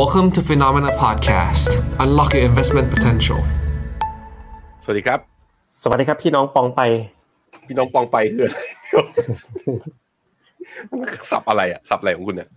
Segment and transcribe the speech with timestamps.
[0.00, 1.70] Welcome to Phenomena Podcast.
[2.04, 3.40] Unlock your investment potential.
[4.84, 5.20] สวัสดีครับ
[5.82, 6.80] สวัสดีครับพี่น้องปองไป
[7.66, 12.48] พี่น้องปองไปคืออะไรสับอะไรอะสับอะไรของคุณเนี่ย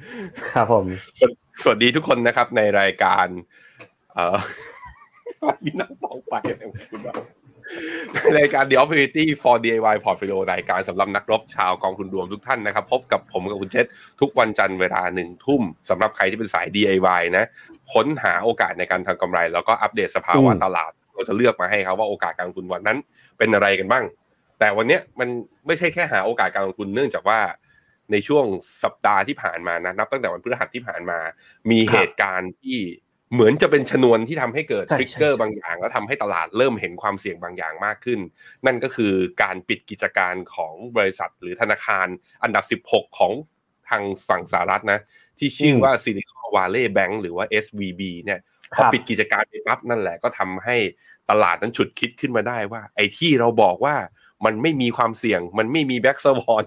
[0.54, 0.86] ครับผม
[1.20, 1.29] สว
[1.63, 3.28] สวัสดีทุกคนนะครับในรายการ
[4.14, 4.38] เอ่อ
[5.62, 7.37] พี่น้องปองไปอะไรของคุณบ้างใน
[8.38, 13.86] รายการ The Opportunity for DIY Portfolio รายการสำหรับนักรบชาวกองทุนรวมทุกท่านนะครับ พบกับผมกับคุณเชษ
[14.21, 17.45] ทุกวันจันทร์เวลาหนึ่งทุ่มสำหรับใครที่เป็นสาย DIY นะ
[17.93, 22.98] ค้นหาโอกาสในการทำกำไร แล้วก็อัปเดตสภาวะอืมตลาด เราจะเลือกมาให้ครับว่าโอกาสการลงทุนวันนั้น
[23.38, 24.03] เป็นอะไรกันบ้าง
[24.59, 25.30] แต่วันเนี้ยมัน
[25.67, 27.39] ไม่ใช่แค่หาโอกาสการลงทุนเนื่องจากว่า
[28.11, 28.45] ในช่วง
[28.84, 31.20] สัปดาห์ที่ผ่านมานะนับตั้งแต่วันพฤหัสที่ผ่านมา
[31.72, 32.77] มีเหตุการณ์ที่
[33.34, 38.20] เหมือนจะเป็นชนวนที่ทำให้เกิดใช่ทริกเกอร์ใช่บางอย่าง แล้วทำให้ตลาดเริ่มเห็นความเสี่ยงบางอย่างมากขึ้น
[38.66, 39.13] นั่นก็คือ
[39.44, 42.08] การปิดกิจการของบริษัทหรือธนาคาร
[42.44, 43.31] อันดับ 16 ของ
[43.90, 45.00] ทางฝั่งสหรัฐนะ
[45.40, 48.40] ที่ชื่อว่า Silicon Valley Bank หรือว่า SVB เนี่ย
[48.73, 50.78] ครับ พอปิดกิจการไปปั๊บนั่นแหละก็ทำให้
[51.30, 53.95] ตลาดนั้นฉุกคิดขึ้นมาได้ว่า ไอ้ที่เราบอกว่า
[54.45, 56.66] มันไม่มีความเสี่ยง มันไม่มี Black Swan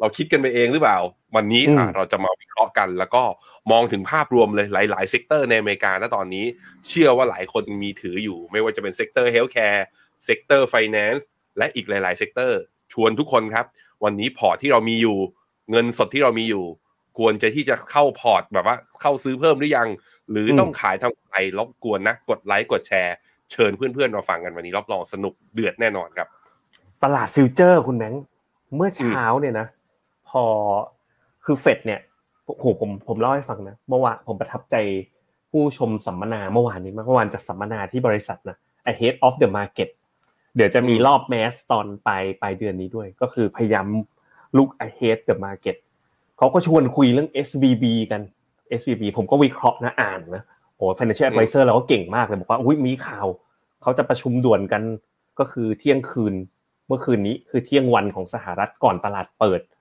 [0.00, 0.98] เราคิดกันไปเองหรือเปล่า
[1.36, 3.22] วันนี้อืมอะเราจะมาวิเคราะห์กัน แล้วก็
[3.70, 6.44] มองถึงภาพรวมเลยหลาย ๆ sector ในอเมริกาณตอนนี้
[6.88, 9.84] เชื่อว่าหลายคนมีถืออยู่ ไม่ว่าจะเป็น sector healthcare
[10.24, 12.58] sector finance และอีกหลาย ๆ sector
[12.92, 13.66] ชวนทุกคนครับ
[14.04, 15.18] วันนี้พอร์ตที่เรามีอยู่
[15.70, 16.64] เงินสดที่เรามีอยู่
[17.18, 19.88] ควรจะที่จะเข้าพอร์ตแบบว่าเข้าซื้อเพิ่มหรือยัง
[20.30, 23.14] หรืออืมต้องขายทำกำไรรบกวนนะกดไลค์กดแชร์
[23.52, 26.28] เชิญเพื่อนๆมาฟังกันวันนี้รับรองสนุกเดือดแน่นอนครับ
[27.02, 28.24] ตลาดฟิวเจอร์คุณแบงค์
[28.76, 29.66] เมื่อเช้าเนี่ยนะ
[30.30, 30.44] พอ
[31.44, 32.00] คือเฟดเนี่ย
[32.44, 34.76] โอ้โหผมผมเล่าให้ฟังนะเมื่อวานผมประทับใจ
[35.50, 38.56] ผู้ชมสัมมนาเมื่อวานนี้มากเมื่อวานจะสัมมนาที่บริษัทนะ
[38.90, 39.88] ahead of the market
[40.56, 43.86] เดี๋ยวจะมีรอบแมสตอนปลายปลายเดือนนี้ด้วย ก็คือพยายาม
[44.56, 45.76] look ahead the market
[46.38, 48.22] เขาก็ชวนคุยเรื่อง SVB กัน
[48.80, 50.42] SVB ผมก็วิเคราะห์นะอ่านนะ
[50.76, 53.26] โอ้ financial advisor เราก็เก่งมากเลยบอกว่าอุ้ยมีข่าว
[53.82, 54.82] เขาจะประชุมด่วนกัน
[55.38, 56.34] ก็คือเที่ยงคืน
[56.86, 59.77] เมื่อคืนนี้คือเที่ยงวันของสหรัฐก่อนตลาดเปิดเ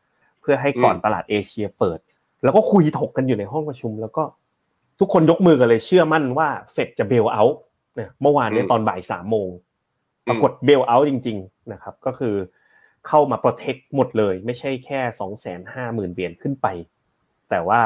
[0.50, 2.00] พื่อให้ก่อนอืมตลาดเอเชียเปิด
[2.44, 4.24] แล้วก็คุยถกกันอยู่ในห้องประชุม แล้วก็
[5.00, 7.59] ทุกคนยกมือกันเลยเชื่อมั่นว่าเฟดจะเบลเอาท์
[7.96, 9.50] เนี่ยเมื่อวานเนี่ยตอนบ่ายสามโมง
[10.28, 12.35] ปรากฏเบลเอาท์จริง ๆ นะครับ ก็คือ
[13.08, 16.68] เข้ามา protect หมดเลย ไม่ใช่แค่สองแสนห้าหมื่นเหรียญขึ้นไป
[17.50, 17.81] แต่ว่า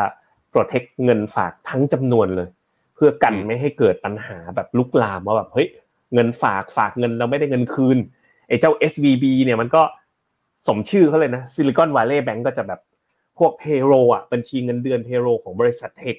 [0.54, 2.50] protect เงินฝากทั้งจำนวนเลย
[2.96, 5.68] เพื่อกันอืมไม่ให้เกิดปัญหาแบบลุกลามว่าแบบเฮ้ย
[6.14, 7.98] เงินฝากฝากเงินเราไม่ได้เงินคืน
[8.48, 9.82] ไอ้เจ้า SVB เนี่ยมันก็
[10.68, 12.80] สมชื่อเขาเลยนะ Silicon Valley Bank ก็จะแบบ
[13.38, 16.16] พวก payroll อะบัญชีเงินเดือน payroll ของบริษัท tech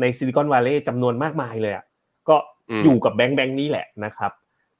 [0.00, 1.84] ใน Silicon Valley จำนวนมากมายเลยอะ
[2.28, 2.36] ก็
[2.70, 4.32] อืมอยู่กับแบงก์แบงก์นี้แหละนะครับ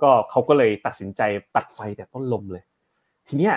[0.03, 1.21] ก็เขาก็เลยตัดสินใจ
[1.57, 2.63] ตัดไฟแต่ต้นลมเลย
[3.29, 3.55] ทีเนี้ย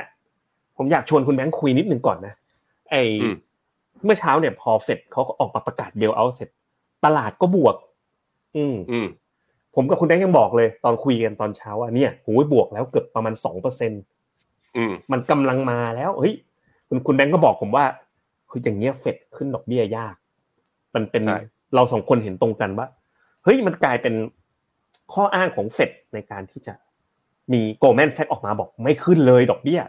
[0.77, 2.33] ผมอยากชวนคุณแบงค์คุยนิดหนึ่งก่อนนะ
[2.91, 3.35] ไออืม
[4.05, 6.49] เมื่อเช้าเนี่ยพอเฟดเขาก็ออกมาประกาศ bailout เสร็จ
[7.05, 7.75] ตลาดก็บวก
[8.57, 9.07] อืมอืม
[9.75, 13.97] ผมกับคุณแบงค์ยังบอกเลย ตอนคุยกันตอนเช้าอะเนี่ยโหยบวกแล้วเกือบประมาณสองเปอร์เซ็นอื
[14.91, 16.33] มมันกำลังมาแล้วเฮ้ย
[16.87, 17.85] คุณคุณแบงค์ก็บอกผมว่า
[18.47, 20.15] เฮ้ยอย่างเงี้ยเฟดขึ้นดอกเบี้ยยาก
[20.95, 21.39] มันเป็นใช่
[21.75, 22.87] เราสองคนเห็นตรงกันว่า
[23.43, 24.13] เฮ้ยมันกลายเป็น
[25.13, 26.73] ข้ออ้างของเฟดในการที่จะ
[27.53, 29.81] มีโกลแมนแซกออกมาบอกไม่ขึ้นเลยดอกเบี้ย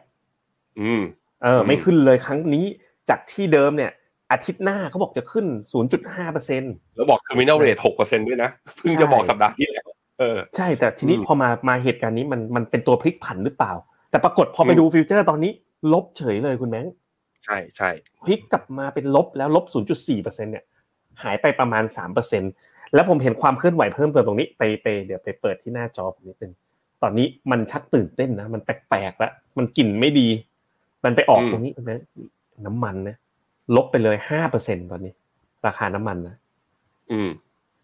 [0.80, 1.02] อืม
[1.42, 2.64] เอออืมไม่ขึ้นเลยครั้งนี้
[3.08, 3.90] จากที่เดิมเนี่ย
[4.32, 5.46] อาทิตย์หน้าเขาบอกจะขึ้น
[5.90, 6.62] 0.5เปอร์เซ็น
[6.96, 9.86] แล้วบอก terminal rate หกเปอร์เซ็นด้วยนะเพิ่งจะบอกสัปดาห์ที่แล้ว
[10.18, 13.72] เออ ใช่แต่ทีนี้อืมพอมามาเหตุการณ์นี้มันมันเป็นตัวพลิกผันหรือเปล่า
[14.10, 15.52] แต่ปรากฏพอไปอืมดูฟิวเจอร์ตอนนี้
[15.92, 16.94] ลบเฉยเลยคุณแบงค์
[17.44, 17.90] ใช่ใช่
[18.26, 19.64] พลิกกลับมาเป็นลบแล้วลบ
[19.94, 20.64] 0.4เปอร์เซ็นเนี่ย
[21.22, 22.42] หายไปประมาณ3เปอร์เซ็น
[22.94, 26.52] แล้วผมเห็นความเคลื่อนไหวเพิ่มเติมตรงนี้ไปไปเดี๋ยวไปเปิดที่หน้าจอผมนิดนึง
[27.02, 30.28] ตอนนี้มันชักตื่นเต้นนะมันแปลกๆแล้วมันกลิ่นไม่ดี
[31.04, 32.04] มันไปออกตรงนี้คุณแบงค์
[32.66, 33.16] น้ำมันนะ
[33.76, 35.12] ลบไปเลยห้าเปอร์เซ็นตอนนี้
[35.66, 36.36] ราคาน้ำมันนะ
[37.10, 37.30] อืม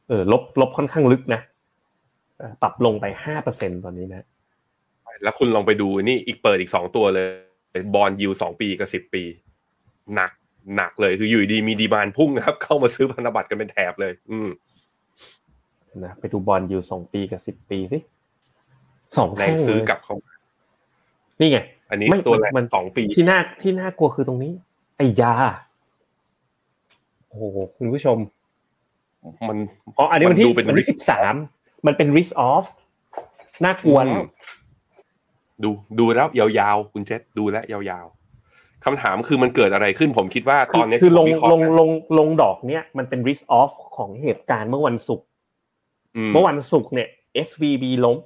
[0.08, 1.40] เออ ลบลบค่อนข้างลึกนะ
[2.38, 4.26] เอ่อปรับลงไปห้าเปอร์เซ็นตอนนี้นะ
[5.22, 7.26] แล้วคุณลองไปดูนี่อีกเปิดอีกสองตัวเลย
[7.94, 9.22] bond yield สองปีกับสิบปี
[10.14, 10.30] หนัก
[10.76, 14.48] หนักเลยคืออยู่ดีมีดีมานพุ่งนะครับ เข้ามาซื้อพันธบัตรกันเป็นแถบเลย อืม
[16.04, 17.98] นะไปดู bond yield สองปีกับสิบปีสิ
[19.18, 20.32] สองแรงแท่งซื้อเลยกลับเข้ามา
[21.40, 21.58] นี่ไง
[21.90, 24.52] อันนี้ไม่ตัวแรกมันสองปีที่น่าที่น่ากลัวคือตรงนี้
[24.96, 25.34] ไอ้ยา
[27.28, 28.16] โอ้โหคุณผู้ชม
[29.48, 29.58] มัน
[29.98, 31.34] อ๋ออันนี้วันที่มันดูเป็นวันที่ risk สิบสาม
[31.86, 32.66] มันเป็น risk off
[33.64, 34.22] น่ากลัวแล้ว
[35.62, 45.26] ดูดูแล้วยาวๆ คุณเจษดูแลวยาวๆคำถามคือมันเกิดอะไรขึ้นผมคิดว่าคืตออนนี้คือลงที่ผมวิเคราะลห์งนะลงลงดอกเนี้ยมันเป็น risk off ของเหตุการณ์เมื่อวันศุกร์
[46.16, 47.08] อืมเมื่อวันศุกร์เนี่ย
[47.46, 48.18] SVB ล้ม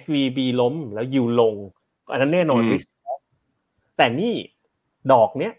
[0.00, 1.54] SVB ล้มแล้วยูลง
[2.10, 3.22] อันนั้นแน่นอน risk off
[3.96, 4.34] แต่นี่
[5.12, 5.52] ดอกเนี้ย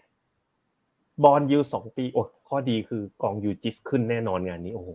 [1.24, 4.90] บอลยูสองปีโอ้ขอข้อดีคือกองยูจิสขึ้นแน่นอนงานนี้โอ้โห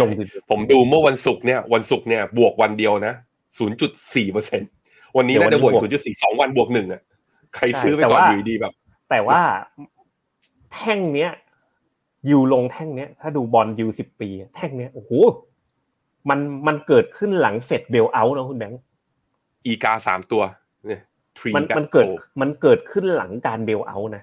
[0.00, 0.10] ลง
[0.50, 3.14] ผมดูเมื่อวันศุกร์เนี่ยวันศุกร์เนี่ยบวกวันเดียวนะ
[3.58, 4.62] ศูนย์จุดสี่เปอร์เซ็น
[5.16, 7.02] วันนี้น่าจะบวกศูนย์จุดสี่สองวันบวกหนึ่งอะ
[7.56, 8.72] ใครซื้อไปก่อนอยู่ดีแบบ
[9.10, 9.40] แต่ว่า
[10.72, 11.30] แท่งเนี้ย
[12.30, 15.10] ยูลงแท่งเนี้ย ถ้าดูบอลยูสิบปี แท่งเนี้ยโอ้โห
[16.28, 18.80] มันมันเกิดขึ้นหลังเฟดเบลเอาท์นะคุณแบงค์
[19.64, 20.42] อีกาสามตัว
[20.86, 21.00] เนี่ย
[21.38, 22.06] ทรีมันมันเกิด
[22.40, 24.22] มันเกิดขึ้นหลังการเบลเอาท์นะ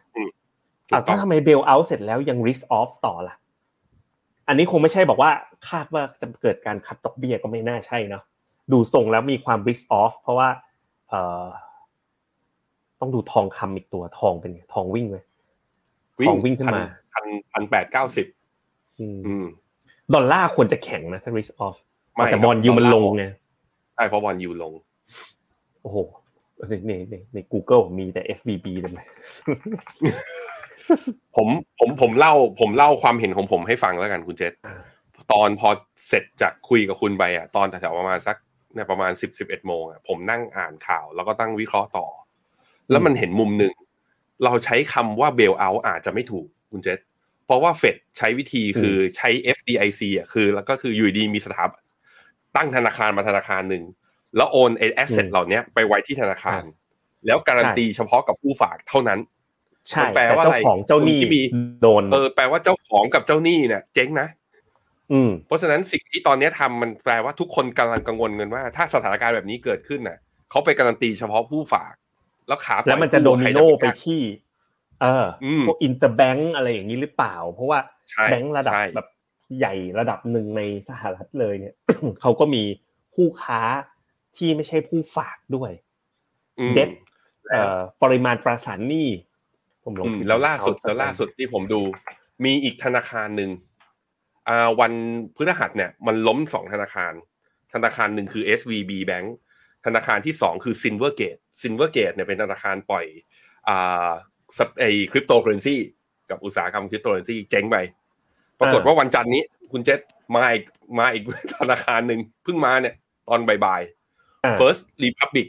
[0.91, 3.35] อ่าถ้าทำไมเบลเอาท์เสร็จแล้วยัง risk off ต่อล่ะ
[4.47, 5.31] อันนี้คงไม่ใช่บอกว่า
[5.69, 8.23] คาดว่าจะเกิดการคัดดอกเบี้ยก็ไม่น่าใช่เนาะ
[8.71, 10.49] ดูทรงแล้วมีความ risk off เพราะว่า
[11.09, 11.45] เอ่อ
[12.99, 15.17] ต้องดูทองคำอีกตัวทองเป็นทองวิ่งไหม
[16.27, 16.83] ทองวิ่งขึ้นมา
[17.13, 18.25] พันพันแปดเก้าสิบ
[20.13, 21.77] ดอลลาร์ควรจะแข็งนะถ้า risk off
[22.31, 23.23] แต่บอลยูมันลงไง
[23.95, 24.73] ใช่เพราะบอลยูลง
[25.81, 25.97] โอ้โห
[26.69, 28.91] ในในในใน Google มีแต่ FBB เลย
[31.35, 31.47] ผม
[31.79, 34.53] ผมผมเล่า ผมเล่าความเห็นของผมให้ฟังแล้วกันคุณเจษ
[35.31, 35.69] ตอนพอ
[36.07, 38.37] เสร็จจากคุยกับคุณไปอะตอนแถวประมาณสัก
[38.73, 42.07] เนี่ยประมาณสิบสิบเอ็ดโมงอะผมนั่งอ่านข่าว แล้วก็ตั้งวิเคราะห์ต่อ
[42.89, 43.73] แล้วมันเห็นมุมหนึ่ง
[44.45, 46.99] เราใช้คำว่าเบลเอาอาจจะไม่ถูกคุณเจษ
[47.45, 51.83] เพราะว่าเฟดใช้วิธีคือใช้ FDIC อะคือ แล้วก็คืออยู่ดีมีสถาบัน
[52.55, 53.83] ตั้งธนาคารมาธนาคารหนึ่ง
[54.35, 56.61] แล้วโอนไอแอสเซทเหล่านี้ไปไว้ที่ธนาคาร
[57.25, 59.19] แล้วการันตีเฉพาะกับผู้ฝากเท่านั้น
[59.89, 61.21] ใช่แปลว่าเจ้าของเจ้าหนี้
[61.81, 64.38] โดนเออแปลว่าเจ้าของกับเจ้าหนี้เนี่ยเจ๊งนะอืม
[65.47, 70.17] เพราะฉะนั้นสิ่งที่ตอนนี้ทำมันแปลว่าทุกคนกำลังกังวลกันว่า ถ้าสถานการณ์แบบนี้เกิดขึ้นน่ะ
[70.49, 71.93] เขาไปการันตีเฉพาะผู้ฝาก
[72.47, 74.21] แล้วขาแล้วมันจะโดมิโนไปที่
[75.01, 75.25] เออ
[75.67, 77.79] พวกอินเตอร์แบงก์อะไรอย่างนี้หรือเปล่า เพราะว่า
[78.25, 79.07] แบงก์ระดับแบบ
[79.59, 81.73] ใหญ่ระดับหนึ่งในสหรัฐเลยเนี่ย
[82.21, 82.63] เขาก็มี
[83.15, 83.61] คู่ค้า
[84.37, 85.71] ที่ไม่ใช่ผู้ฝากด้วย
[86.75, 86.89] เด็ด
[88.03, 89.09] ปริมาณประสานหนี้
[89.83, 91.81] ผมลงแล้วล่าสุดแล้วล่าสุดที่ผมดู
[92.45, 93.68] มีอีกธนาคารหนึ่งอ่า
[94.79, 94.93] วัน
[95.35, 97.13] พฤหัสเนี่ยมันล้มสองธนาคาร
[97.73, 99.27] ธนาคารหนึ่งคือ SVB Bank
[99.85, 103.05] ธนาคารที่สองคือ Silvergate Silvergate เนี่ยเป็นธนาคารปล่อย
[103.67, 104.09] อ่า
[104.79, 105.75] ไอคริปโตเคอร์เรนซี
[106.29, 107.77] กับอุตสาหกรรมคริปโตเคอร์เรนซีเจ๊งไป
[108.59, 109.99] ปรากฏว่าวันจันทร์นี้คุณเจษ
[110.35, 110.65] มาอีก
[110.99, 111.23] มาอีก
[111.59, 112.95] ธนาคารหนึ่งเพิ่งมาเนี่ย
[113.29, 115.47] ตอนบ่ายๆ First Republic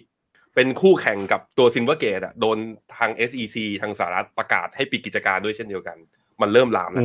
[0.54, 2.58] เป็นคู่แข่งกับตัว Silvergate อะโดน
[2.96, 5.96] ทาง SEC ทางสหรัฐประกาศให้ปิดกิจการด้วยเช่นเดียวกัน
[6.40, 7.04] มันเริ่มลามแล้ว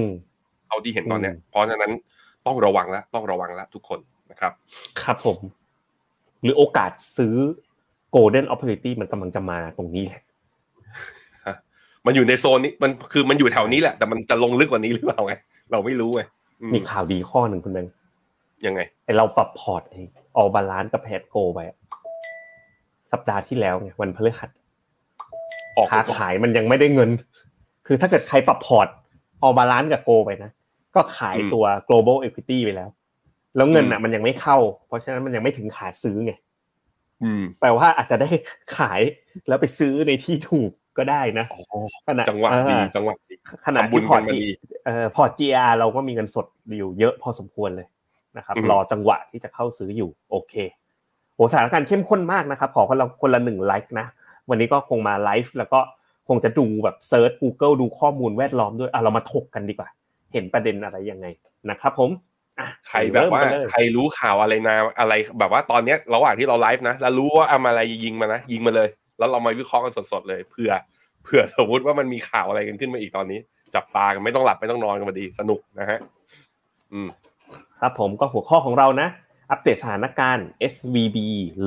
[0.69, 1.91] เอาที่เห็นตอนเนี้ย เพราะฉะนั้น
[2.47, 3.99] ต้องระวังแล้วต้องระวังแล้วทุกคน
[4.31, 4.51] นะครับ
[5.01, 5.37] ครับผม
[6.43, 7.35] หรือโอกาสซื้อ
[8.15, 10.21] golden opportunity มันกำลังจะมาตรงนี้แหละ
[12.05, 15.33] มันอยู่ในโซนนี้มันคือมันอยู่แถวนี้แหละ แต่มันจะลงลึกกว่านี้หรือเปล่าไง
[15.71, 16.21] เราไม่รู้ไง
[16.73, 17.93] มีข่าวดีข้อหนึ่งคุณแบงค์
[18.65, 19.95] ยังไงไอเราปรับพอร์ตไอ
[20.37, 21.59] ออบาลานกับแพดโกไป
[23.11, 24.49] สัปดาห์ที่แล้วไงวันพฤหัส
[25.91, 27.09] ค้าขายมันยังไม่ได้เงิน
[27.87, 28.87] คือถ้าเกิดใครปรับพอร์ต
[29.43, 30.51] All Balance กับโกไปนะ
[30.95, 32.89] ก็ขายตัว global equity ไปแล้ว
[33.55, 36.33] แล้วเงินอะ มันยังไม่เข้า เพราะฉะนั้นมันยังไม่ถึงขาซื้อไง
[37.59, 38.29] แปลว่าอาจจะได้
[38.77, 39.01] ขาย
[39.47, 41.45] แล้วไปซื้อในที่ถูกก็ได้นะ
[42.07, 43.33] ขณะจังหวะดีจังหวะดี
[43.65, 44.23] ขณะที่พอร์ต
[44.85, 46.45] เอ่อพอร์ต GR เราก็มีเงินสด
[46.77, 47.87] อยู่เยอะพอสมควรเลย
[48.37, 50.53] นะครับ รอจังหวะที่จะเข้าซื้ออยู่ โอเค
[51.35, 54.07] โหสถานการณ์เข้มข้นมากนะครับ ขอคนละคนละหนึ่งไลก์นะ
[54.49, 55.79] วันนี้ก็คงมาไลฟ์แล้วก็
[56.27, 59.89] คงจะดูแบบ search Google ดูข้อมูลแวดล้อมด้วยอะเรามาถกกันดีกว่า
[60.33, 61.25] เห็นประเด็นอะไรยังไง
[61.69, 62.11] นะครับ ผม
[62.87, 63.41] ใครแบบว่า
[63.71, 70.71] ใครรู้ข่าวอะไรนะอะไรแบบว่าตอนเนี้ยระหว่างที่เราไลฟ์นะแล้วรู้ว่าเอาอะไรยิงมานะยิงมาเลย แล้วเรามาวิเคราะห์กันสดๆเลยเผื่อ
[71.23, 73.39] เผื่อสมมติว่ามันมีข่าวอะไรกันขึ้นมาอีกตอนนี้
[73.75, 75.99] จับตากันไม่ต้องหลับไม่ต้องนอนกันมาดีสนุกนะฮะ
[76.93, 77.09] อืม
[77.79, 79.07] ครับผมก็หัวข้อของเรานะ
[79.51, 81.17] อัปเดตสถานการณ์ SVB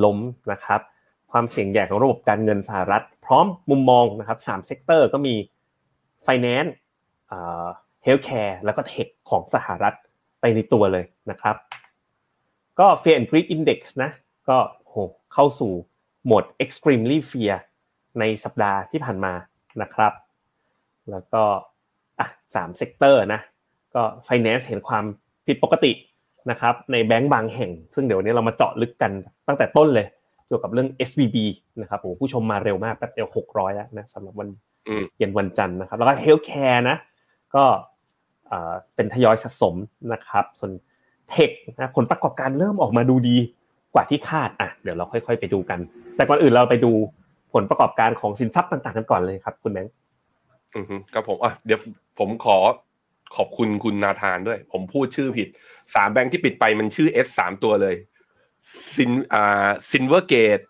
[0.04, 0.18] ล้ม
[0.52, 0.80] นะครับ
[1.32, 5.34] ความเสี่ยงใหญ่ของระบบการเงินสหรัฐ พร้อมมุมมองนะครับสาม sector ก็มี
[6.26, 6.70] Finance
[7.28, 7.66] เอ่อ
[8.06, 9.94] Healthcare แล้วก็ Tech ของสหรัฐ
[10.40, 11.56] ไปในตัวเลยนะครับ
[12.78, 14.10] ก็ Fear and Greed Index นะ
[14.48, 14.56] ก็
[14.86, 14.94] โห
[15.34, 15.72] เข้าสู่
[16.24, 17.54] โหมด extremely fear
[18.18, 19.32] ในสัปดาห์ที่ผ่านมา
[19.82, 20.12] นะครับ
[21.10, 21.42] แล้วก็
[22.20, 23.40] อะสาม sector นะ
[23.94, 25.04] ก็ finance เห็นความ
[25.46, 25.92] ผิดปกติ
[26.50, 29.12] นะครับในแบงก์บางแห่ง ซึ่งเดี๋ยวนี้เรามาเจาะลึกกัน
[29.48, 30.06] ตั้งแต่ต้นเลย
[30.48, 31.36] เกี่ยวกับเรื่อง SVB
[31.80, 34.48] นะครับโอ้ผู้ชมมาเร็วมากแป๊บเดียวหกร้อยแล้วนะสำหรับวัน
[35.18, 36.96] เย็นวันจันทร์นะครับ แล้วก็ healthcare นะ
[37.54, 37.64] ก็
[38.94, 39.74] เป็นทยอยสะสม
[40.12, 40.72] นะครับ ส่วน
[41.30, 43.36] tech นะผลประกอบการเริ่มออกมาดูดี
[43.94, 45.78] กว่าที่คาดอะเดี๋ยวเราค่อย ๆ ไปดูกัน
[46.16, 46.92] แต่ก่อนอื่นเราไปดู
[47.52, 49.94] ผลประกอบการของสินทรัพย์ต่าง ๆ กันก่อนเลยครับ คุณแบงค์
[50.74, 51.80] อือครับผมอะเดี๋ยว
[52.18, 52.56] ผมขอ
[53.36, 55.48] ขอบคุณคุณนาธานด้วย ผมพูดชื่อผิด
[55.94, 57.94] สามแบงค์ที่ปิดไปมันชื่อ S สามตัวเลย
[58.94, 60.60] ซินอ่าซิลเวอร์เกต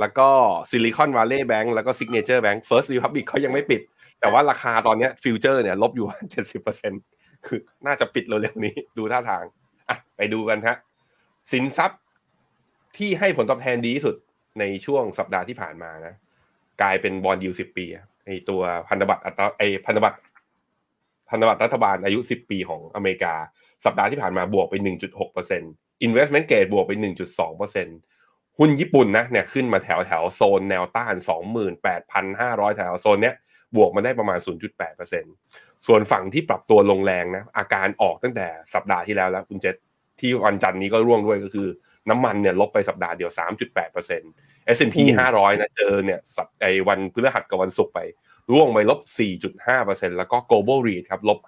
[0.00, 0.28] แล้วก็
[0.70, 3.80] ซิลิคอนวัลเลย์แบงก์แล้วก็ซิกเนเจอร์แบงก์เฟิร์สรีพับลิกเขายังไม่ปิด
[4.20, 6.92] แต่ว่าราคาตอนนี้ future เนี่ยลบอยู่เจ็ดสิบเปอร์เซ็น
[7.46, 9.44] คือน่าจะปิดเร็วๆนี้ ดูท่าทาง
[9.88, 10.76] อะไปดูกันฮะ
[11.52, 12.00] สินทรัพย์
[12.96, 14.14] ที่ให้ผลตอบแทนดีที่สุด
[14.58, 16.14] ในช่วงสัปดาห์ที่ผ่านมานะ
[16.82, 17.86] กลายเป็น bond yield สิบปี
[18.24, 20.18] ไอตัวพันธบัตรอัตราไอพันธบัตร
[21.30, 23.34] พันธบัตรรัฐบาลอายุสิบปีของอเมริกา
[23.84, 25.72] สัปดาห์ที่ผ่านมาบวกไปหนึ่งจุดหกเปอร์เซ็นต์
[26.06, 27.98] investment grade บวกไปหนึ่งจุดสองเปอร์เซ็นต์
[28.58, 33.34] หุ้นญี่ปุ่นนะเนี่ยขึ้นมาแถวแถวโซนแนวต้านสองหมื่นแปดพันห้าร้อยแถวโซนเนี้ย
[33.76, 34.38] บวกมาได้ประมาณ
[35.12, 39.76] 0.8%ส่วนฝั่งที่ปรับตัวลงแรงนะอาการออกตั้งแต่สัปดาห์ที่แล้วแล้วคุณเจษ
[40.20, 41.68] ที่วันจันทร์นี้ก็ร่วงด้วยก็คือ
[42.10, 43.30] น้ำมันเนี่ยลบไปสัปดาห์เดียว
[43.98, 44.96] 3.8% S&P
[45.34, 48.00] 500 นะเจอเนี่ยสัปไอ้วันพฤหัสกับวันศุกร์ไป
[48.52, 49.00] ร่วงไปลบ
[49.58, 51.38] 4.5%แล้วก็ global REIT ครับลบ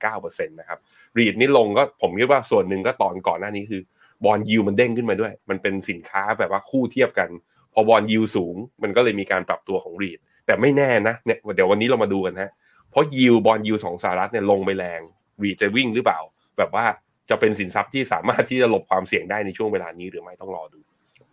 [0.00, 0.78] 5.9%นะครับ
[1.18, 3.82] REIT นี่ลงก็ผมคิดว่าส่วนหนึ่งก็ตอนก่อนหน้านี้คือ
[4.24, 7.28] บอลยิวมันเด้งขึ้นมาด้วย มันเป็นสินค้าแบบว่าคู่เทียบกัน
[7.72, 12.50] พอบอลยิวสูง มันก็เลยมีการปรับตัวของ REIT แต่ไม่แน่นะเนี่ยเดี๋ยววันนี้เรามาดูกันฮะ
[12.90, 15.00] เพราะยิวบอลยิวสองสหรัฐเนี่ยลงไปแรง
[15.42, 16.20] REIT จะวิ่งหรือเปล่า
[16.58, 16.84] แบบว่า
[17.30, 20.80] จะเป็นสินทรัพย์ที่สามารถที่จะหลบความเสี่ยงได้ในช่วงเวลานี้หรือไม่ต้องรอดู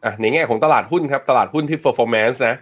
[0.06, 2.56] อะในแง่ของตลาดหุ้นครับตลาดหุ้นที่ performance นะ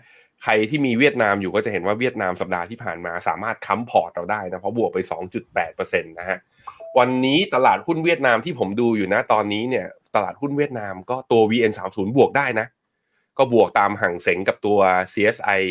[0.43, 4.97] ใครที่มีเวียดนามอยู่ก็จะเห็นว่าเวียดนามสัปดาห์ที่ผ่านมาสามารถค้ำพอร์ตเราได้นะเพราะบวกไป
[5.49, 6.39] 2.8%นะฮะ
[6.97, 12.67] วันนี้ตลาดหุ้นเวียดนามที่ผมดูอยู่นะตอนนี้เนี่ย ตลาดหุ้นเวียดนามก็ตัว VN30 บวกได้นะ
[13.37, 14.77] ก็บวกตามห่างเสงกับตัว
[15.13, 15.61] CSI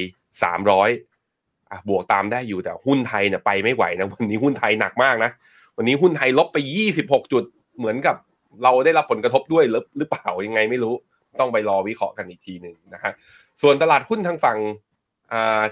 [0.43, 5.31] 300อะบวกตามได้อยู่แต่หุ้นไทยเนี่ยไปไม่ไหวนะวันนี้หุ้นไทยหนักมากนะ
[5.77, 6.59] วันนี้หุ้นไทยลบไป
[6.95, 7.45] 26 จุด
[7.79, 8.17] เหมือนกับ
[8.63, 9.65] เราได้รับผลกระทบด้วย
[9.99, 10.95] หรือเปล่ายังไงไม่รู้
[11.41, 13.13] ต้องไปรอวิเคราะห์กันอีกทีหนึ่งนะฮะ
[13.63, 14.59] ส่วนตลาดหุ้นทางฝั่ง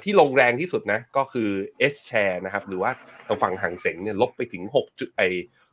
[0.02, 1.50] ที่ลงแรงที่สุดนะก็คือ
[1.92, 2.90] H share นะครับหรือว่า
[3.26, 5.28] ทางฝั่งห่างเสงเนี่ยลบไปถึง6จุดไอ้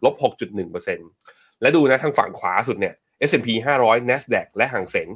[0.06, 2.94] ลบ6.1% และดูนะทางฝั่งขวาสุดเนี่ย
[3.30, 3.48] S&P
[3.82, 5.10] 500 NASDAQ และฮั่งเส็ง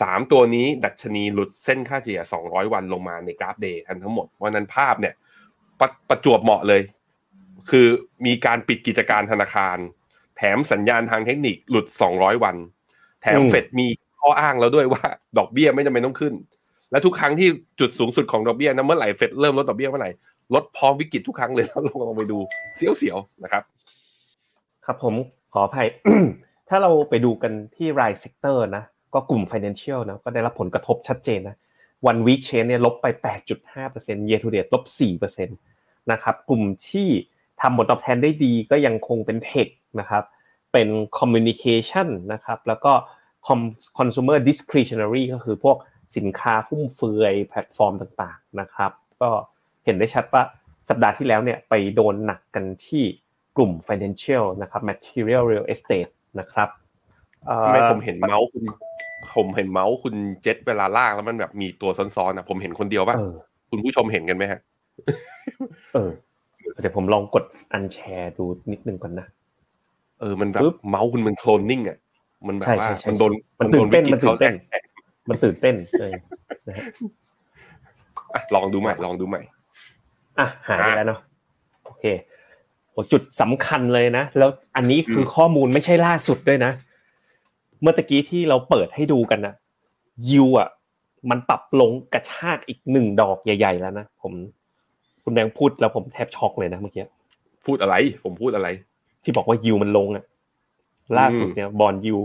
[0.00, 5.14] สามตัวนี้ดัชนีหลุดเส้นค่าเฉลี่ย 200 วันลงมาในกราฟ day ทั้งหมดวันนั้นภาพเนี่ย
[5.80, 6.82] ปประจวบเหมาะเลย
[7.70, 7.86] คือ
[8.26, 9.76] มีการปิดกิจการธนาคาร
[10.36, 12.56] แถมสัญญาณทางเทคนิคหลุด 200 วัน
[13.22, 13.86] แถมเฟดมี
[14.20, 15.04] ข้ออ้างแล้วด้วยว่า
[15.38, 16.34] ดอกเบี้ยไม่จำเป็นต้องขึ้น
[16.90, 17.48] และทุกครั้งที่
[17.80, 20.10] จุดสูงสุดของดอกเบี้ยนะเมื่อไหร่เฟดเริ่มลดดอกเบี้ยเมื่อไหร่
[20.54, 22.38] ลดพร้อมวิกฤตทุกครั้งเลยแล้วลงลงไปดู
[22.74, 23.62] เสียวๆนะครับ
[24.86, 25.14] ครับผม
[25.52, 25.88] ขออภัย
[26.68, 28.84] ถ้าเราไปดูกันที่ราย sector นะ
[29.14, 31.56] ก็กลุ่ม Financial นะ ก็ได้รับผลกระทบชัดเจนนะ
[32.06, 33.06] one week change เนี่ยลบไป
[33.68, 34.84] 8.5% year to date ลบ
[35.30, 37.08] 4%นะครับ กลุ่มที่
[37.60, 39.68] ทำผลตอบแทนได้ดีก็ยังคงเป็น tech
[40.00, 40.24] นะครับ
[40.72, 40.88] เป็น
[41.18, 42.92] communication นะครับ แล้วก็
[43.98, 45.76] consumer discretionary ก็คือพวก
[46.16, 49.30] สินค้าฟุ่มเฟือยแพลตฟอร์มต่างๆนะครับ ก็
[49.84, 50.42] เห็นได้ชัดว่า
[50.88, 53.04] สัปดาห์ที่แล้วเนี่ยไปโดนหนักกันที่
[53.56, 56.10] กลุ่ม financial นะครับ material real estate
[56.40, 56.68] นะครับ
[57.64, 58.64] ทำไมผมเห็นเมาส์คุณ
[59.36, 63.16] ผมเห็นเมาส์คุณเจ็ตเวลาลากแล้วมันแบบมีตัวซ้อนๆนะผมเห็นคนเดียวป่ะ
[63.70, 64.60] คุณผู้ชมเห็นกันไหมฮะ
[65.94, 66.10] เออ
[66.80, 69.26] เดี๋ยวผมลองกด unshare ดูนิดนึงก่อนนะ
[70.20, 71.98] เออมันแบบเมาส์คุณมันโคลนนิ่งอะ
[72.46, 74.52] มันแบบว่ามันโดนมันตื่นเต้นมันตื่นเต้น
[75.28, 76.12] มันตื่นเต้นเลย
[78.54, 79.40] ลองดูใหม่ลองดูใหม่
[80.38, 81.20] อะหายไปแล้วเนาะ
[81.84, 82.35] โอเคโอ้
[83.12, 86.72] จุดสำคัญเลยนะ แล้วอันนี้คือข้อมูลไม่ใช่ล่าสุดด้วยนะ
[87.80, 89.54] เมื่อตะกี้ที่เราเปิดให้ดูกันนะ
[90.28, 90.68] ยิวอะ
[91.30, 94.32] มันปรับลงกระชากอีกหนึ่งดอกใหญ่ ๆ แล้วนะผม
[95.22, 97.04] คุณแบงค์พูดแล้วผมแทบช็อกเลยนะเมื่อกี้
[97.66, 98.68] พูดอะไร ผมพูดอะไร
[99.22, 100.24] ที่บอกว่ายิวมันลงอะ
[101.18, 102.18] ล่าสุดเนี่ยบอลยิว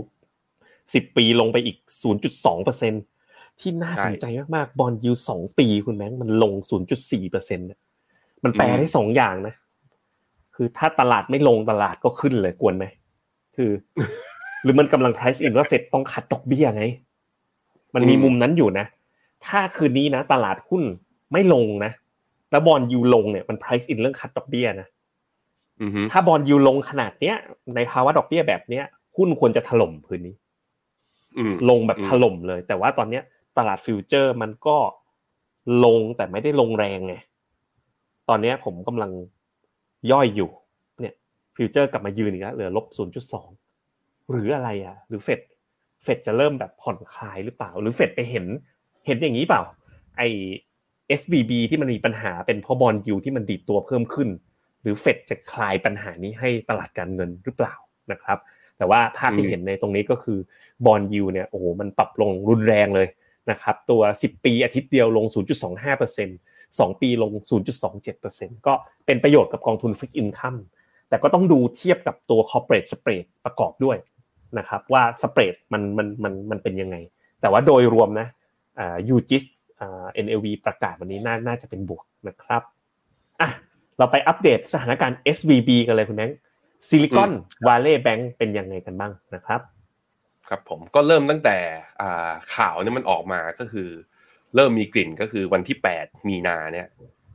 [0.94, 2.92] สิบปีลงไปอีกศูนย์จุดสองเปอร์เซ็น
[3.60, 4.24] ที่น่าสนใจ
[4.56, 7.66] มากๆบอลยิวสองปีคุณแบงค์มันลงศูนย์จุดสี่เปอร์เซ็นต์
[8.44, 9.54] มันแปลได้สองอย่างนะ
[10.56, 12.84] คือถ้าตลาดไม่ลงตลาดก็ขึ้นเลยกวนไหม
[13.56, 13.70] คือ
[14.62, 16.84] หรือมันกำลัง price in ว่าเฟดต้องคัดดอกเบี้ยไง
[17.94, 18.86] มันมีมุมนั้นอยู่นะ
[19.46, 20.82] ถ้าคืนนี้นะ ตลาดหุ้น
[21.32, 21.92] ไม่ลงนะ
[22.50, 24.88] แล้ว bond yield ลงเนี่ยมัน price in เรื่องคัตดอกเบี้ยนะ
[26.10, 27.36] ถ้าบอลยูลงขนาดเนี้ย
[27.74, 28.84] ในภาวะดอกเบี้ยแบบเนี้ย
[29.16, 30.34] หุ้นควรจะถล่มคืนนี้
[31.70, 33.22] ลงแบบถล่มเลย แต่ว่าตอนเนี้ย
[33.58, 34.76] ตลาด future มันก็
[35.84, 37.14] ลงแต่ไม่ได้ลงแรงไง
[38.28, 39.10] ตอนนี้ผมกำลัง
[40.10, 40.50] ย่อยอยู่
[41.00, 41.14] เนี่ย
[41.56, 43.48] future กลับมายืนอีกแล้วเหลือลบศูนย์จุดสอง
[44.30, 45.40] หรืออะไรอะหรือเฟด
[46.04, 48.46] เฟดจะเริ่มแบบผ่อนคลายหรือเปล่า หรือเฟดไปเห็น
[49.06, 49.62] เห็นอย่างนี้เปล่า
[50.16, 50.22] ไอ
[51.20, 54.28] SVB ที่มันมีปัญหาเป็นเพราะ bond yield ที่มันดีดตัวเพิ่มขึ้น
[54.82, 57.74] หรือเฟดจะคลายปัญหานี้ให้ตลาดการเงินหรือเปล่า
[58.12, 58.38] นะครับ
[58.78, 60.38] แต่ว่าภาพที่เห็นในตรงนี้ก็คือ
[60.86, 63.08] bond yield เนี่ยโอ้โหมันปรับลงรุนแรงเลย
[63.50, 65.26] นะครับตัว 10 ปีอาทิตย์เดียวลง
[65.90, 67.30] 0.25% 2 ปีลง
[67.98, 68.72] 0.27%ก็
[69.06, 70.56] เป็นประโยชน์กับกองทุน fixed income
[71.08, 73.96] แต่ก็ต้องดูเทียบกับตัว corporate spread ประกอบด้วย
[74.58, 76.96] นะครับว่า spread มันมันมันมันเป็นยังไง
[77.40, 78.26] แต่ว่าโดยรวมนะ
[79.08, 79.44] ยูจิส
[79.80, 82.62] อ่า NLV ประกาศวันนี้น่าน่าจะเป็นบวกนะครับ
[83.40, 83.50] อะ
[83.98, 86.38] เราไปอัปเดตสถานการณ์ SVB กันเลยคุณแบงค์
[86.88, 87.32] ซิลิคอน
[87.66, 89.60] วาเลย์แบงก์เป็นยังไงกันบ้างนะครับ
[90.48, 91.56] ครับผมก็เริ่มตั้งแต่
[92.54, 93.88] ข่าวนี่มันออกมาก็คือ
[94.54, 96.88] เริ่มมีกลิ่นก็คือวันที่ 8 มีนาเนี่ย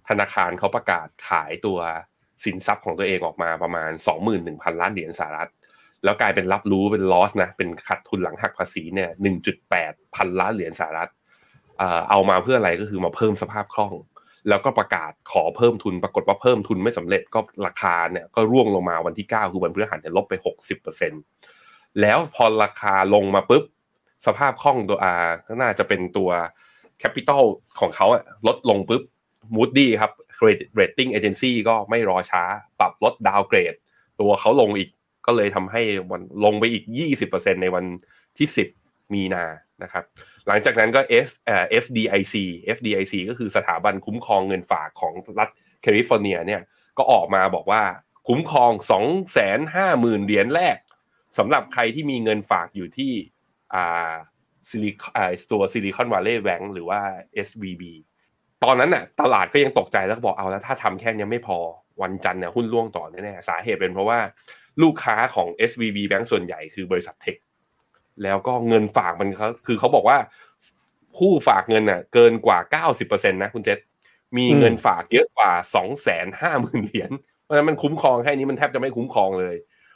[0.09, 1.79] ธนาคารเขาประกาศขายตัว
[2.43, 3.91] สินทรัพย์ของตัวเองออกมาประมาณ
[4.35, 5.51] 21,000 ล้านเหรียญสหรัฐ
[6.03, 9.09] แล้วกลายเป็นรับรู้เป็นลอสนะ เป็นขาดทุนหลังหักภาษีเนี่ย
[9.63, 11.11] 1.8 พันล้านเหรียญสหรัฐ
[12.09, 13.93] เอามาเพื่ออะไรก็คือมาเพิ่มสภาพคล่อง
[14.49, 20.33] แล้วก็ประกาศขอเพิ่มทุน ปรากฏว่าเพิ่มทุนไม่สำเร็จก็ราคาเนี่ยก็ร่วงลงมาวันที่ 9 คือวันพฤหัสเนี่ยลบไป
[21.17, 23.63] 60%แล้วพอราคาลงมาปุ๊บ
[24.25, 25.13] สภาพคล่องตัวอา
[25.47, 26.29] ก็น่าจะเป็นตัว
[26.99, 27.43] แคปิตอล
[27.79, 29.03] ของเขาอะลดลงปุ๊บ
[29.55, 32.43] มูดี้ส์ครับ credit rating agency ก็ไม่รอช้า
[32.79, 33.73] ปรับลด downgrade
[34.19, 34.89] ตัวเขาลงอีก
[35.25, 36.83] ก็เลยทำให้วันลงไปอีก
[37.23, 37.85] 20%ในวัน
[38.37, 38.47] ที่
[38.79, 39.45] 10 มีนา
[39.83, 40.03] นะครับ
[40.47, 42.35] หลังจากนั้นก็ F เอ่อ FDIC
[42.77, 45.49] FDIC ก็คือสถาบันคุ้มครองเงินฝากของรัฐ
[45.81, 46.61] แคลิฟอร์เนียเนี่ย
[46.97, 47.83] ก็ออกมาบอกว่า
[48.27, 48.71] คุ้มครอง
[49.29, 50.77] 250,000เหรียญแรก
[51.37, 53.11] สำหรับใครที่มีเงินฝากอยู่ที่
[53.73, 54.13] อ่า
[54.69, 56.99] ซิลิอ่าตัวซิลิคอนวัลเลย์แบงก์หรือว่า
[57.47, 57.83] SVB
[58.63, 61.57] ตอนนั้นน่ะ ตลาดก็ยังตกใจแล้วก็บอกเอาแล้วถ้าทำแค่นี้ไม่พอ
[62.01, 64.19] วันจันทร์เนี่ยหุ้นร่วงต่อแน่ๆสาเหตุเป็นเพราะว่า
[64.81, 67.37] ลูกค้าของ SVB แบงก์ส่วนใหญ่คือบริษัทเทค
[68.23, 70.17] แล้วก็เงินฝากมันเขาคือเขาบอกว่า
[71.17, 73.79] ผู้ฝากเงินน่ะ เกินกว่า 90%นะคุณเจษ
[74.37, 75.51] มีเงินฝากเยอะกว่า
[76.31, 77.11] 250,000เหรียญ
[77.43, 79.55] เพราะฉะนั้นมันคุ้มครองแค่นี้มันแทบจะไม่คุ้มครองเลย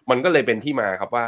[0.10, 1.28] มันก็เลยเป็นที่มาครับว่า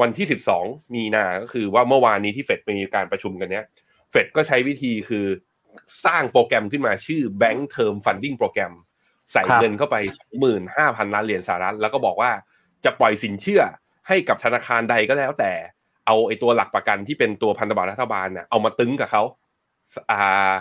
[0.00, 0.26] วันที่
[0.56, 3.64] 12 มีนาก็คือว่าเมื่อวานนี้ที่เฟดมีการประชุมกันเนี้ย
[4.10, 5.26] เฟดก็ใช้วิธีคือ
[6.04, 8.72] สร้างโปรแกรมขึ้นมาชื่อ Bank Term Funding Program
[9.32, 9.96] ใส่เงินเข้าไป
[10.56, 12.30] 25,000 ล้านเหรียญสหรัฐ แล้วก็บอกว่า
[12.84, 13.62] จะปล่อยสินเชื่อ
[14.08, 15.52] ให้กับธนาคารใดก็แล้วแต่
[16.06, 19.22] เอาไอ้ตัวหลักประกันที่เป็นตัวพันธบัตรรัฐบาลน่ะเอามาตึงกับเขา
[20.10, 20.52] อ่า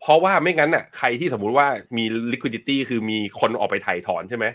[0.00, 1.66] เพราะว่าไม่งั้นน่ะใครที่สมมุติว่า
[1.96, 4.46] มี liquidity คือมีคนออกไปถ่ายถอนใช่ไหม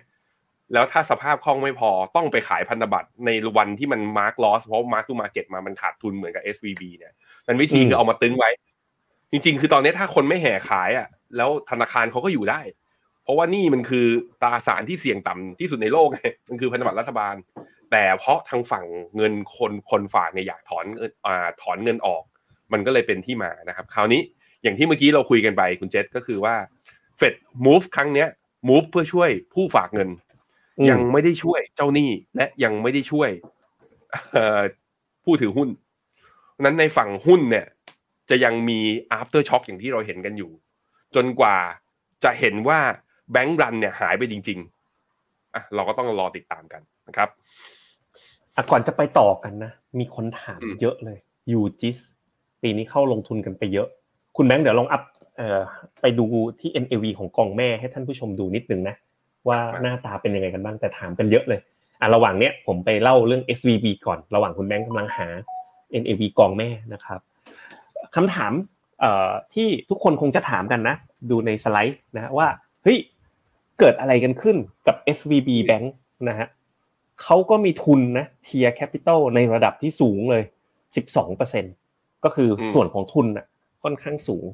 [0.73, 7.13] แล้วถ้าสภาพคล่องไม่พอต้องไปขายพันธบัตรในวันที่มันมาร์กลอสเพราะมาร์กทูมาเก็ตมามันขาดทุนเหมือนกับ SVB เนี่ย
[7.47, 8.49] มันวิธีคือเอามาตึงไว้
[9.31, 12.61] จริง ๆ คือตอนนี้ถ้าคนไม่แห่ขายอะ แล้วธนาคารเขาก็อยู่ได้
[13.23, 14.05] เพราะว่านี่มันคือ
[14.41, 17.35] ตราสารที่เสี่ยงต่ำที่สุดในโลกไงมันคือพันธบัตรรัฐบาล
[17.91, 20.85] แต่เพราะทางฝั่งเงินคนคนฝากเนี่ยอยากถอน
[21.25, 22.23] อ่าถอนเงินออก
[22.73, 24.21] มันก็เลยเป็นที่มานะครับคราวนี้
[24.63, 26.55] อย่างที่เมื่อกี้เราคุยกันไปคุณเจษก็คือว่า
[27.17, 27.33] เฟด
[27.65, 28.27] move ครั้งเนี้ย
[28.69, 30.09] move เพื่อช่วยผู้ฝากเงิน
[30.89, 33.29] ยังไม่ได้ช่วยเจ้าหนี้และยังไม่ได้ช่วย
[35.23, 35.69] ผู้ถือหุ้น
[36.59, 37.65] นั้นในฝั่งหุ้นเนี่ย
[38.29, 38.79] จะยังมี
[39.19, 40.51] after shock อย่างที่เราเห็นกันอยู่
[41.15, 41.57] จนกว่า
[42.23, 42.79] จะเห็นว่า
[43.31, 47.29] แบงก์รันเนี่ยหายไปจริงๆอะเราก็ต้องรอติดตามกันนะครับ
[48.55, 51.17] อะก่อนจะไปต่อกันนะ มีคนถามเยอะเลย
[51.51, 51.97] ยูจิส
[52.61, 53.87] ปีนี้เข้าลงทุนกันไปเยอะ
[54.37, 55.03] คุณแบงค์เดี๋ยวลองอัพ
[55.37, 55.61] เอ่อ
[56.01, 56.25] ไปดู
[56.59, 58.95] ที่ NAV ของกองแม่ให้ท่านผู้ชมดูนิดนึงนะ
[59.49, 61.59] ว่าหน้าตาเป็นยังไงกันบ้างแต่ถามกันเยอะเลย
[62.01, 65.27] อะระหว่างเนี้ยผมไปเล่าเรื่อง SVB ก่อน ระหว่างคุณแบงค์กำลังหา
[66.01, 67.19] NAV กองแม่นะครับ
[68.15, 68.51] คำถาม
[68.99, 70.95] เอ่อที่ทุกคนคงจะถามกันนะ
[71.29, 72.47] ดูในสไลด์นะว่า
[72.83, 72.97] เฮ้ย
[73.79, 75.85] เกิดอะไรกันขึ้นกับ SVB Bank
[76.29, 76.47] นะฮะ
[77.23, 80.43] เขาก็มีทุนนะ tier capital ในระดับที่สูงเลย
[81.53, 83.45] 12%ก็คือส่วนของทุนน่ะ
[83.83, 84.45] ค่อนข้างสูง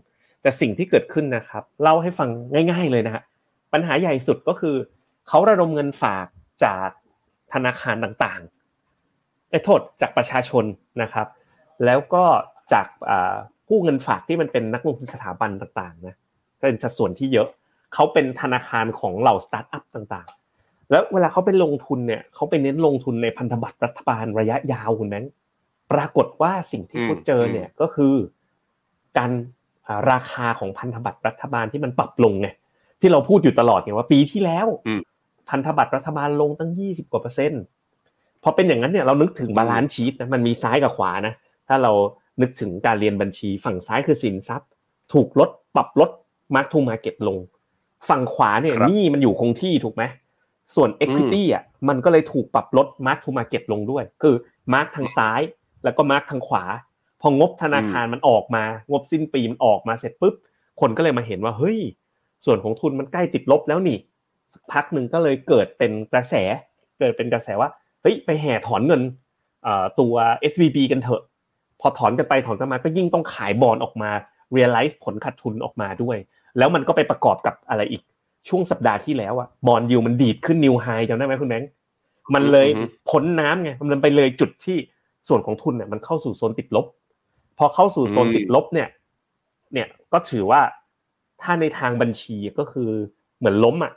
[0.41, 2.29] แต่สิ่งที่เกิดขึ้นนะครับ เล่าให้ฟัง
[2.71, 3.23] ง่าย ๆเลยนะฮะ
[3.73, 4.75] ปัญหาใหญ่สุดก็คือ
[5.27, 6.27] เขาระดมเงินฝาก
[6.65, 6.89] จาก
[7.53, 10.65] ธนาคารต่างๆไอ้โทษจากประชาชน
[11.01, 11.27] นะครับ
[11.85, 12.23] แล้วก็
[12.73, 12.87] จาก
[13.67, 16.15] ผู้เงินฝากที่มันเป็นนักลงทุนสถาบันต่างๆนะ
[16.61, 17.47] เป็นสัดส่วนที่เยอะ
[17.93, 25.25] เขาเป็นธนาคารของเหล่าสตาร์ทอัพต่างๆ แล้วเวลาเขาไปลงทุนเนี่ยเขาไปเน้นลงทุนในพันธบัตรรัฐบาลระยะยาวคุณนั้น
[25.91, 28.13] ปรากฏว่าสิ่งที่เขาเจอเนี่ยก็คือ
[29.17, 29.31] การ
[30.11, 32.47] ราคาของพันธบัตรรัฐบาลที่มันปรับลงไง
[33.01, 34.67] ที่เราพูดอยู่ตลอดไงว่าปีที่แล้ว
[35.49, 37.63] พันธบัตรรัฐบาลลงตั้งยี่สิบกว่าเปอร์เซ็นต์
[38.43, 41.33] พอเป็นอย่างนั้นเนี่ยเรานึกถึง balance sheet นะมันมีซ้ายกับขวานะ
[41.67, 41.91] ถ้าเรา
[42.41, 44.69] นึกถึงการเรียนบัญชี ฝั่งซ้ายคือสินทรัพย์
[45.13, 46.09] ถูกลดปรับลด
[46.55, 47.37] mark to market ลง
[48.09, 50.03] ฝั่งขวาเนี่ยหนี้มันอยู่คงที่ถูกไหม
[50.75, 54.35] ส่วน Equity อะมันก็เลยถูกปรับลด mark to market ลงด้วย คือ
[54.73, 55.41] mark ทางซ้าย
[55.83, 56.63] แล้วก็ mark ทางขวา
[57.21, 60.35] พองบธนาคารมันออกมา งบสิ้นปีมันออกมาเสร็จปุ๊บ
[60.81, 61.79] คนก็เลยมาเห็นว่าเฮ้ย
[62.45, 63.97] ส่วนของทุนมันใกล้ติดลบแล้วนี่
[64.73, 66.35] พักหนึ่งก็เลยเกิดเป็นกระแส
[66.99, 67.69] เกิดเป็นกระแสว่า
[68.01, 69.01] เฮ้ยไปแห่ถอนเงิน
[69.99, 70.13] ตัว
[70.51, 71.21] SVB กันเถอะ
[71.81, 74.11] พอถอนกันไปถอนกันมาก็ยิ่งต้องขายบอลออกมา
[74.55, 76.17] realize ผลขาดทุนออกมาด้วย
[76.57, 78.01] แล้วมันก็ไปประกอบกับอะไรอีก
[78.49, 81.69] ช่วงสัปดาห์ที่แล้วอะบอลยูมันดีดขึ้นนิวไฮจำได้ไหมคุณแบงค์
[82.33, 82.67] มันเลย
[83.09, 84.77] พ้นน้ำไงมันไปเลยจุดที่
[85.27, 86.85] ส่วนของทุนเนี่ยมันเข้าสู่โซนติดลบ
[87.57, 88.87] พอเข้าสู่โซนติดลบเนี่ย
[89.73, 90.61] เนี่ยก็ถือว่า
[91.43, 92.89] ถ้าในทางบัญชีก็คือ
[93.39, 93.93] เหมือนล้มอะ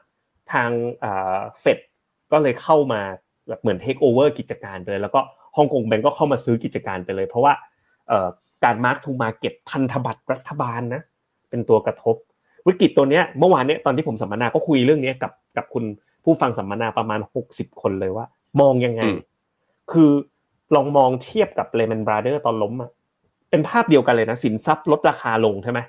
[0.53, 0.71] ทาง
[1.61, 1.79] เฟด
[2.33, 3.01] ก็เลยเข้ามา
[3.49, 5.21] แบบเหมือนเทคโอเวอร์กิจการไปเลยแล้วก็
[5.57, 7.53] ฮ่องกงแบงก์ก็เข้ามาซื้อกิจการไปเลย เพราะว่า
[8.65, 11.03] การ mark to market พันธบัตรรัฐบาลนะ
[11.51, 12.17] เป็นตัวกระทบ
[12.67, 15.85] วิกฤตตัวเนี้ยเมื่อวานเนี้ยตอนที่ผมสัมมนาก็คุยเรื่องนี้กับกับคุณ
[16.25, 18.27] ผู้ฟังสัมมนาประมาณหกสิบคนเลยว่า
[18.61, 19.03] มองยังไง
[19.93, 20.11] คือ
[20.75, 22.91] ลองมองเทียบกับ Lehman Brothers ตอนล้มอะ
[23.51, 25.81] เป็นภาพเดียวกันเลยนะสินทรัพย์ลดราคาลงใช่ไหม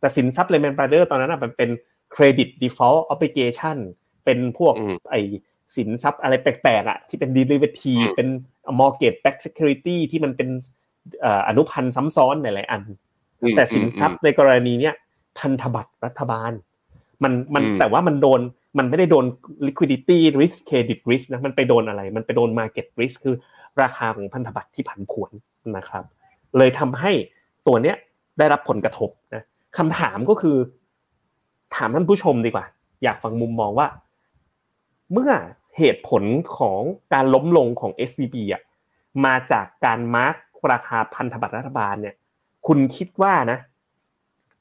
[0.00, 1.70] แต่สินทรัพย์ Lehman Brothers ตอนนั้นมันเป็น
[2.12, 3.76] เครดิตดีฟอลต์ออป l ิเกชัน
[4.24, 4.74] เป็นพวก
[5.10, 5.14] ไอ
[5.76, 8.28] สินทรัพย์อะไรแปลกๆอะที่เป็น derivative เป็น
[8.80, 10.48] mortgage backed security ที่มันเป็น
[11.48, 12.82] อนุพันธ์ซ้ำซ้อนหลายๆอัน
[13.56, 14.94] แต่สินทรัพย์ในกรณีเนี้ย
[15.38, 16.52] พันธบัตรรัฐบาล
[17.22, 18.40] มันมันแต่ว่ามันโดน
[18.78, 19.24] มันไม่ได้โดน
[19.66, 23.36] liquidity risk credit risk นะมันไปโดนอะไร มันไปโดน market risk คือ
[23.82, 25.30] ราคาของพันธบัตรที่ผันผวน
[25.76, 26.04] นะครับ
[26.58, 27.12] เลยทำให้
[27.66, 27.96] ตัวเนี้ย
[28.38, 29.42] ได้รับผลกระทบนะ
[29.78, 30.56] คำถามก็คือ
[31.76, 32.66] ถามท่านผู้ชมดีกว่า
[33.02, 33.86] อยากฟังมุมมองว่า
[35.12, 35.32] เมื่อ
[35.78, 36.22] เหตุผล
[36.58, 36.80] ของ
[37.12, 38.62] การล้มลงของ SVB อะ
[39.24, 40.34] มาจากการมาร์ก
[40.72, 42.14] ราคาพันธบัตรรัฐบาลเนี่ย
[42.66, 43.58] คุณคิดว่านะ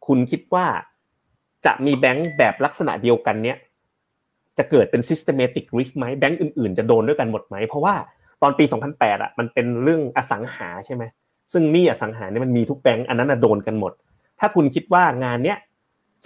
[0.08, 0.66] คุณคิดว่า
[1.66, 3.58] จะมีแบงก์แบบลักษณะเดียวกันเนี้ย
[4.58, 7.96] จะเกิดเป็น systematic risk ไหมแบงก์อื่นๆ จะโดนด้วยกันหมดไหม เพราะว่า
[8.42, 11.04] ตอนปี 2008อะมันเป็นเรื่องอสังหาใช่ไหม
[11.54, 13.94] ซึ่งนี่อสังหาเนี่ยมันมีทุกแบงก์อันนั้นโดนกันหมด
[14.40, 15.58] ถ้าคุณคิดว่างานเนี้ย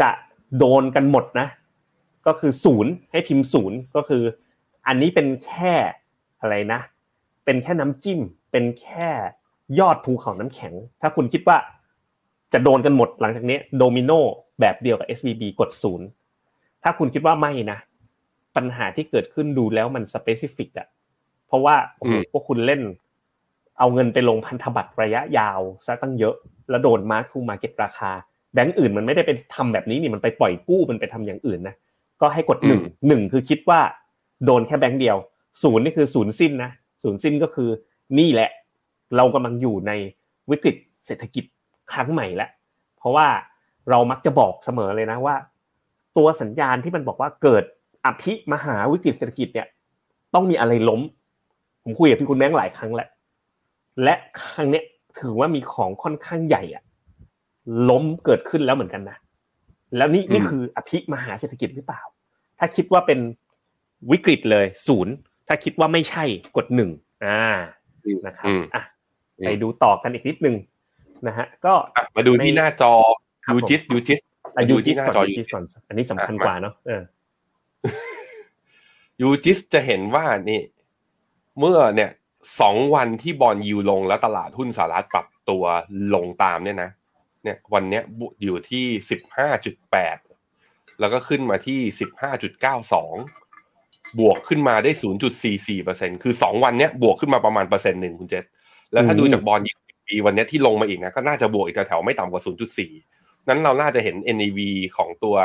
[0.01, 0.09] จะ
[0.57, 1.47] โดนกันหมดนะ
[2.27, 4.23] ก็คือศูนย์ให้พิมพ์ศูนย์ก็คือ
[4.87, 5.73] อันนี้เป็นแค่
[6.41, 6.79] อะไรนะ
[7.45, 8.19] เป็นแค่น้ำจิ้ม
[8.51, 9.09] เป็นแค่
[9.79, 11.57] ยอดภูเขาน้ำแข็ง ถ้าคุณคิดว่า
[12.53, 14.11] จะโดนกันหมดหลังจากนี้โดมิโน
[14.59, 16.05] แบบเดียวกับ SVB กดศูนย์
[16.83, 17.77] ถ้าคุณคิดว่าไม่นะ
[18.55, 20.87] ปัญหาที่เกิดขึ้นดูแล้วมัน specific อะ
[21.47, 22.81] เพราะว่าโอ้โหพวกคุณเล่น
[23.81, 26.35] เอาเงินไปลงพันธบัตรระยะยาวซะตั้งเยอะ
[26.69, 28.11] แล้วโดน mark to market ราคา
[28.53, 31.75] แบงก์อื่นมันไม่ได้ไปทำแบบนี้นี่มันไปปล่อยกู้มันไปทำอย่างอื่นนะ
[32.21, 33.79] ก็ให้กดหนึ่งหนึ่งคือคิดว่า
[34.45, 35.17] โดนแค่แบงก์เดียว
[35.63, 36.71] ศูนย์นี่คือศูนย์สิ้นนะ
[37.03, 37.69] ศูนย์สิ้นก็คือ
[38.19, 38.49] นี่แหละ
[39.15, 39.91] เรากำลังอยู่ใน
[40.51, 41.43] วิกฤตเศรษฐกิจ
[41.93, 42.49] ครั้งใหม่แล้ว
[42.97, 43.27] เพราะว่า
[43.89, 45.35] เรามักจะบอกเสมอเลยนะว่า
[46.17, 47.63] ตัวสัญญาณที่มันบอกว่าเกิด
[48.05, 49.67] อภิมหาวิกฤตเศรษฐกิจเนี่ย
[50.33, 51.01] ต้องมีอะไรล้ม
[51.83, 53.09] ผมคุยกับพี่คุณแม่งหลายครั้งแล้ว
[54.03, 54.83] และครั้งเนี้ย
[55.19, 56.83] ถือว่ามีของค่อนข้างใหญ่อะ
[57.89, 59.17] ล้มเกิดขึ้นแล้วเหมือนกันนะ
[59.97, 62.01] แล้วนี่นี่คืออภิมหาเศรษฐกิจหรือเปล่า
[62.59, 63.19] ถ้าคิดว่าเป็น
[64.11, 65.13] วิกฤตเลยศูนย์
[65.47, 66.23] ถ้าคิดว่าไม่ใช่
[66.55, 66.89] กดหนึ่ง
[67.25, 67.43] อ่า
[68.25, 68.83] นะครับอะ
[69.45, 70.55] ไปดูต่อกันอีกนิดนึง
[71.27, 71.73] นะฮะก็
[72.15, 72.93] มาดูที่หน้าจอ
[73.53, 74.19] ยูจิสยูจิส
[74.69, 77.01] ยูจิสก่อนยูจิสก่อนอันนี้สำคัญกว่าเนาะเออ
[79.21, 80.59] ยูจิสจะเห็นว่านี่
[81.59, 82.11] เมื่อเนี่ย
[82.59, 85.63] สองวันที่บอลยูลงแล้วตลาดหุ้นสหรัฐปรับตัว
[86.13, 86.91] ลงตามเนี่ยนะ
[87.43, 88.03] เนี่ยวันเนี้ย
[88.43, 90.17] อยู่ที่สิบห้าจุดแปด
[90.99, 93.15] แล้วก็ขึ้นมาที่สิบห้าจุดเก้าสอง
[94.19, 98.45] บวกขึ้นมาได้ศูนย์จุดสี่สี่เปอร์เซ็นคือสองวันเนี้ยบวกขึ้นมาประมาณเปอร์เซ็นต์หนึ่งคุณเจษ
[98.91, 99.73] แล้วถ้าดูจากบอลยู
[100.07, 102.91] ปีวันนี้ที่ลงมาอีกนะก็น่าจะบวกอีกแถวไม่ต่ำกว่าศูนย์จุดสี่
[103.47, 104.59] นั้นเราน่าจะเห็น NAV
[104.97, 105.37] ของตัว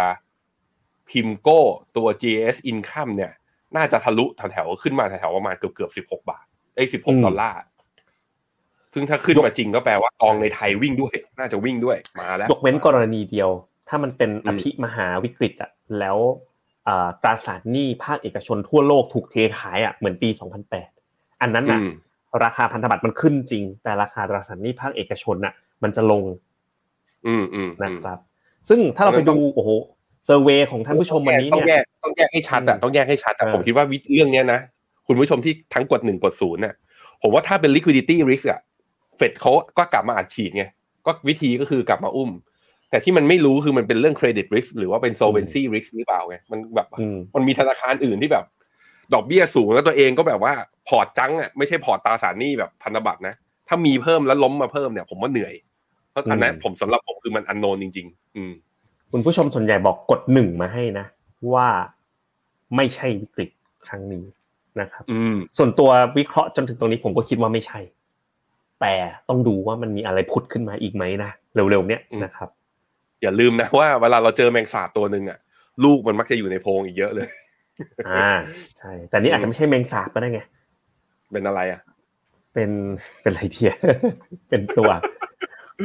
[1.11, 1.61] พิมโก้
[1.97, 3.33] ตัว GS Income เนี่ย
[3.77, 7.59] น่าจะทะลุแถวๆขึ้นมาแถวๆประมาณเกือบเกือบสิบหกบาท ไอ้สิบหกดอลลาร์
[8.95, 13.51] ซึ่งถ้าขึ้นมาจริงก็แปลว่ากองในไทยวิ่งด้วย น่าจะวิ่งด้วยมาแล้วยกเว้นกรณีเดียว
[13.89, 16.17] ถ้ามันเป็นอภิมหาวิกฤตอะแล้ว
[17.23, 20.29] ตราสารหนี้ภาคเอกชนทั่วโลกถูกเทขายอะเหมือนปี
[20.85, 21.81] 2008 อันนั้นน่ะ
[22.45, 26.23] ราคาพันธบัตรมันขึ้นจริง แต่ราคาตราสารหนี้ภาคเอกชนน่ะ มันจะลง
[27.27, 28.19] อืมอืมนะครับ
[28.69, 29.71] ซึ่งถ้าเราไปดูโอ้โห
[30.27, 33.85] เซอร์เวยของท่านผู้ชมวันนี้เนี่ยต้องแยกต้องแยกให้ชัดอะต้องแยกให้ชัดแต่ผมคิดว่า
[34.15, 34.61] เรื่องเนี้ยนะ
[35.09, 36.75] คุณผู้ชมที่ทั้งกดหนึ่งกดศูนย์เนี่ย
[37.23, 38.61] ผมว่าถ้าเป็น liquidity risk อะ
[39.17, 40.65] เฟดเขาก็กลับมาอัดฉีดไง
[41.07, 42.31] ก็วิธีก็คือกลับมาอุ้ม
[42.91, 46.87] แต่ที่มันไม่รู้คือมันเป็นเรื่อง credit risk หรือว่าเป็น solvency risk หรือเปล่าไงมันแบบ
[47.35, 48.45] มันมีธนาคารอื่นที่แบบ
[49.15, 50.55] ดอกเบี้ยสูงแล้วตัวเองก็แบบว่า
[50.89, 53.35] พอร์ตพังอะไม่ใช่พอร์ตตราสารหนี้แบบพันธบัตรนะ
[53.69, 55.55] ถ้ามีเพิ่มแล้วล้มมาเพิ่มเนี่ย ผมว่าเหนื่อย
[56.11, 58.53] เพราะอันนั้นผมสำหรับผมคือมันอันโนนจริง ๆ อืม
[59.13, 61.07] คุณผู้ชมส่วนใหญ่บอกกดหนึ่งมาให้นะ
[61.55, 61.69] ว่า
[62.77, 63.51] ไม่ใช่วิกฤต
[63.87, 64.25] ครั้งนี้
[64.81, 67.81] นะครับอืมส่วนตัววิเคราะห์จนถึงตรงนี้ผมก็คิดว่าไม่ใช่
[68.81, 68.95] แต่
[69.29, 72.49] ต้องดูว่ามันมีอะไรผุดขึ้นมาอีกไหมนะเร็วๆเนี้ยนะครับ
[73.23, 75.39] อย่าลืมนะว่าเวลาเราเจอแมงสาบตัวหนึ่งอะ
[75.85, 77.27] ลูกมันมักจะอยู่ในโพรงอีกเยอะเลย
[78.09, 78.31] อ่า
[78.79, 80.41] ใช่ แต่นี่อาจจะไม่ใช่แมงสาบก็ได้ไง
[81.33, 81.81] เป็นอะไรอะ
[82.55, 82.71] เป็น
[83.23, 83.73] เป็นอะไรเทีย
[84.49, 84.91] เป็นตัว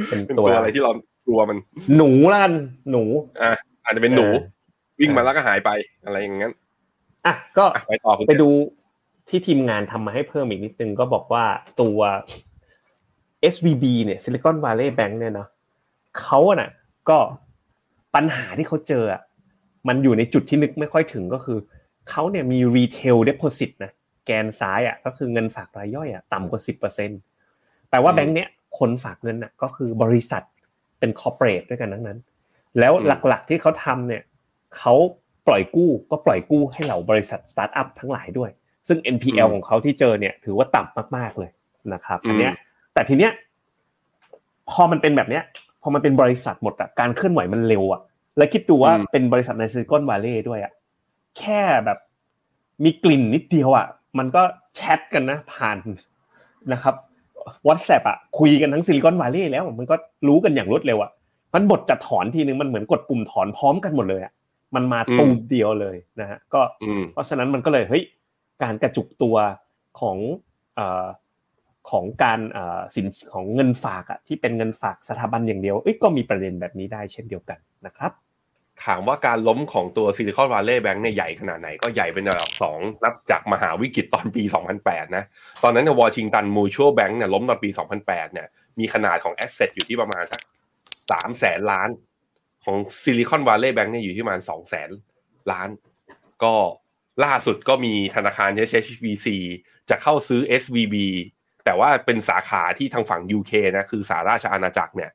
[0.10, 0.92] เป็นตัวอะไรที่เรา
[1.26, 1.58] กลัวมัน
[1.98, 2.54] หนูละกัน
[2.92, 3.04] หนู
[3.42, 3.52] อ่า
[3.84, 4.26] อาจจะเป็นหนู
[5.00, 5.70] วิ่งมาแล้วก็หายไป
[6.06, 6.54] อะไรอย่างงั้น
[7.26, 8.50] อะก็ไปต่อไปดู
[9.32, 11.46] ที่ทีมงานทำมาให้เพิ่มอีกนิดนึงก็บอกว่า
[11.82, 12.00] ตัว
[13.54, 15.50] SVB เนี่ย Silicon Valley Bank เนี่ยเนาะ
[16.22, 16.70] เขาอะ
[17.10, 17.18] ก็
[18.16, 19.04] ปัญหาที่เขาเจอ
[19.88, 21.60] มันอยู่ในจุดที่นึกไม่ค่อยถึงก็คือ
[22.10, 23.92] เขาเนี่ยมี retail deposit นะ
[24.26, 27.20] แกนซ้ายอะก็คือเงินฝากรายย่อยอะต่ำกว่าสิบเปอร์เซ็นต์
[27.90, 30.44] แต่ว่าแบงค์เนี้ยคนฝากเงินอะก็คือบริษัท
[31.00, 32.20] เป็นคอร์เปอเรทด้วยกันทั้งนั้น
[32.80, 32.94] แล้ว
[33.28, 34.24] หลักๆที่เขาทำเนี่ย
[34.78, 34.94] เขา
[35.48, 38.52] ปล่อยกู้ก็ปล่อยกู้ให้เหล่าบริษัทสตาร์ทอัพทั้งหลายด้วย
[38.88, 41.52] ซึ่ง NPL ของเขาที่เจอเนี่ยถือว่าต่ำมากๆเลย
[41.94, 42.54] นะครับอันเนี้ย
[42.94, 43.32] แต่ทีเนี้ย
[44.72, 45.44] พอมันเป็นแบบเนี้ย
[45.82, 48.02] พอมันเป็นบริษัทหมดอะการเคลื่อนไหวมันเร็วอะ
[48.38, 50.72] แล้วคิดดูว่าเป็นบริษัทใน Silicon Valley ด้วยอะ
[51.40, 51.98] แค่แบบ
[52.84, 53.86] มีกลิ่นนิดเดียวอะ
[54.18, 54.42] มันก็
[54.76, 55.78] แชทกันนะผ่าน
[56.74, 56.96] นะครับ
[57.68, 59.96] WhatsApp อะคุยกันทั้ง Silicon Valley แล้วมันก็
[60.28, 61.12] รู้กันอย่างรวดเร็วอะ
[61.54, 64.34] มันบทจะถอนทีนึงมันเหมือนกดปุ่มถอนพร้อมกันหมดเลยอะ
[64.76, 66.62] มันมาตูมเดียวเลยนะฮะก็
[67.14, 68.04] เพราะฉะนั้นมันก็เลยเฮ้ย
[68.64, 69.36] การกระจุกตัว
[70.00, 70.18] ของ
[71.92, 72.40] ของการ
[72.96, 78.12] สินของเงินฝากอะที่เป็นเงินฝากสถาบันอย่างเดียวก็มีประเด็นแบบนี้ได้เช่นเดียวกันนะครับ
[78.86, 84.44] ถามว่าการล้มของตัว Silicon Valley Bank เนี่ยใหญ่ขนาดไหนก็ใหญ่เป็นระดับสองนับจากมหาวิกฤตตอนปี
[84.80, 85.24] 2008 นะ
[85.64, 87.70] ตอนนั้นใน Washington Mutual Bank เนี่ยล้มตอนปี
[88.02, 88.48] 2008 เนี่ย
[88.80, 90.42] มีขนาดของ asset อยู่ที่ประมาณสัก
[91.12, 91.90] สามแสนล้าน
[92.64, 94.90] ของซิลิคอนวัลเลย์แบงก์เนี่ยอยู่ที่ประมาณสองแสน
[95.52, 95.70] ล้าน
[96.44, 96.54] ก็
[97.24, 99.28] ล่าสุดก็มีธนาคาร HSBC
[99.90, 100.96] จะเข้าซื้อ SVB
[101.66, 105.12] แต่ว่าเป็นสาขาที่ทางฝั่ง UK นะคือสาราชอาณาจักรเนี่ย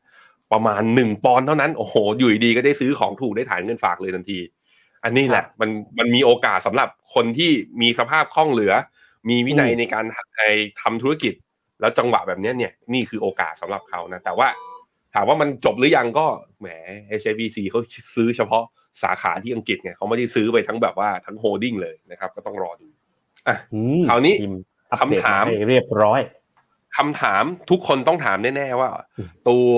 [0.52, 4.38] ประมาณหนึ่งปอนเท่านั้น โอ้โห อยู่ดีก็ได้ซื้อของถูกได้ฐานเงินฝากเลยทันที
[5.04, 8.72] อันนี้แหละมันมันมีโอกาสสำหรับคนที่มีสภาพคล่องเหลือ
[9.28, 10.04] มีวินัยในการ
[10.82, 11.34] ทำธุรกิจ
[11.80, 14.48] แล้วจังหวะแบบนี้เนี่ยนี่คือโอกาสสำหรับเขานะแต่ว่า
[15.14, 16.26] ถามว่ามันจบหรือยังก็
[16.60, 16.66] แหม
[17.20, 17.80] HSBC เขา
[18.14, 18.64] ซื้อเฉพาะ
[19.02, 22.88] สาขาที่อังกฤษเนี่ยเขาไม่ได้ซื้อไปทั้งแบบว่าทั้งโฮดดิ้งเลยนะครับ ก็ต้องรอดู
[23.48, 23.56] อะ
[24.08, 24.34] คราวนี้
[25.00, 26.20] คำถามเรียบร้อย
[26.96, 28.88] คำถามทุกคนต้องถามแน่ๆว่า
[29.48, 29.70] ตัว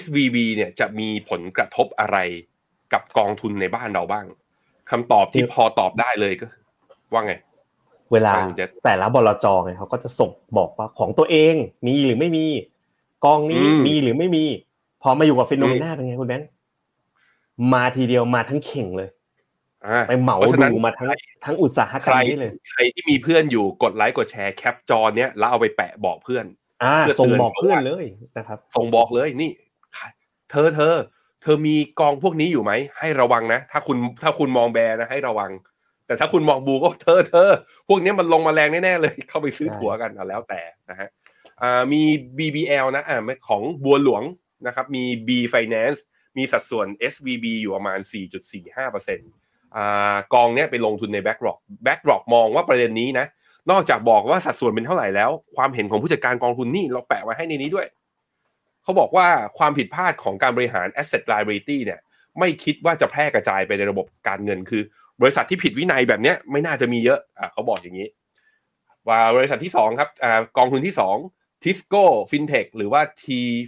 [0.00, 2.18] SVB เนี่ยจะมีผลกระทบอะไร
[2.92, 4.26] กับกองทุนในบ้านเราบ้าง
[4.90, 6.46] คำตอบที่พอตอบได้เลยก็
[7.12, 7.34] ว่าไง
[8.12, 8.32] เวลา
[8.84, 11.54] แต่ละบลจไงเขาก็จะส่งบอกว่าของตัวเอง
[11.86, 12.46] มีหรือไม่มี
[13.24, 14.44] กองนี้มีหรือไม่มี
[15.02, 16.48] พอมาอยู่กับฟิโนเมนาเป็นไงคุณแบงค์
[17.72, 19.08] มาทีเดียวมาทั้งเข่งเลย
[20.08, 20.36] ไปเหมา
[20.72, 21.08] ดูมาทั้ง
[21.44, 26.44] ทั้งอุตสาหกรรมนี่เลยใครที่มีเพื่อนอยู่กดไลค์กดแชร์แคปจอเนี้ยแล้วเอาไปแปะบอกเพื่อน
[26.82, 28.04] อ่าส่งบอกเพื่อนเลย
[28.38, 29.50] นะครับ ส่งบอกเลยนี่
[30.50, 30.94] เธอเธอ
[31.42, 35.50] เธอมีกองพวกนี้อยู่ไหมให้ระวังนะ ถ้าคุณถ้าคุณมองแบร์นะให้ระวัง
[36.06, 37.50] แต่ถ้าคุณมองบูก็เธอเธอ
[37.88, 41.08] พวกนี้มันลงมาแรงแน่ๆเลย เข้าไปซื้อถั่วกันแล้วแต่นะฮะ
[41.62, 42.02] อ่ามี
[42.38, 44.22] BBL นะอ่าของบัวหลวง
[44.66, 45.98] นะครับ มี B Finance
[46.36, 47.98] มีสัดส่วน SVB อยู่ประมาณ
[48.62, 49.78] 4.45%อ
[50.34, 53.26] กองเนี้ยไปลงทุนใน BlackRock BlackRock มองว่าประเด็นนี้นะ
[53.70, 57.86] นอกจากบอกว่าสัดส่วนเป็นเท่าไหร่แล้ว ความเห็นของผู้จัดการกองทุนนี่เราแปะไว้ให้ในนี้ด้วย
[58.82, 59.26] เขาบอกว่า
[59.58, 62.00] ความผิดพลาดของการบริหาร asset liability เนี่ย
[62.38, 64.82] ไม่คิดว่าจะแพร่กระจายไปในระบบการเงินคือ
[65.20, 68.08] บริษัทที่ผิดวินัยแบบนี้ไม่น่าจะมีเยอะอ่าเขาบอกอย่างนี้
[69.08, 70.26] ว่าบริษัทที่2ครับอ
[70.58, 70.94] กองทุนที่
[71.28, 73.24] 2 Tisco FinTech หรือว่า T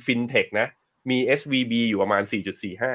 [0.06, 0.68] FinTech นะ
[1.10, 2.22] มี SVB อยู่ประมาณ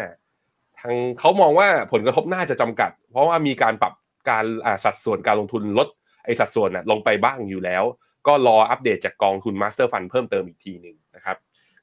[0.03, 3.93] 4.45 ทางเขามองว่าผลกระทบน่าจะจำกัด เพราะว่ามีการปรับ
[4.29, 4.45] การ
[4.83, 5.87] สัดส่วนการลงทุนลด
[6.25, 7.83] ไอสัดส่วนนะลงไปบ้างอยู่แล้ว
[8.27, 11.37] ก็รออัปเดตจากกองทุน Master Fund เพิ่มเติมอีกทีหนึ่งนะครับ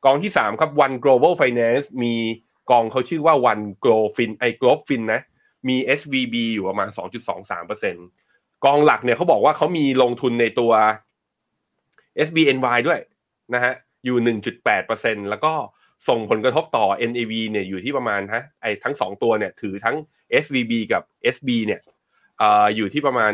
[0.05, 2.15] กองที่ 3 ครับ One Global Finance มี
[2.71, 5.21] กองเขาชื่อว่า One g l o f i n ไอ g l o f i n นะ
[5.69, 6.89] มี SVB อยู่ประมาณ
[7.57, 10.73] 2.23%กองหลักเนี่ยเขาบอกว่าเขามีลงทุนในตัว
[12.27, 13.01] SBNY ด้วย
[13.55, 14.17] นะฮะอยู่
[14.75, 15.53] 1.8%แล้วก็
[16.09, 19.97] ส่งผลกระทบต่อ NAV เนี่ยอยู่ที่ประมาณฮะไอ้ทั้ง 2 ตัวเนี่ยถือทั้ง
[20.43, 21.03] SVB กับ
[21.35, 21.81] SB เนี่ย
[22.41, 23.33] อยู่ที่ประมาณ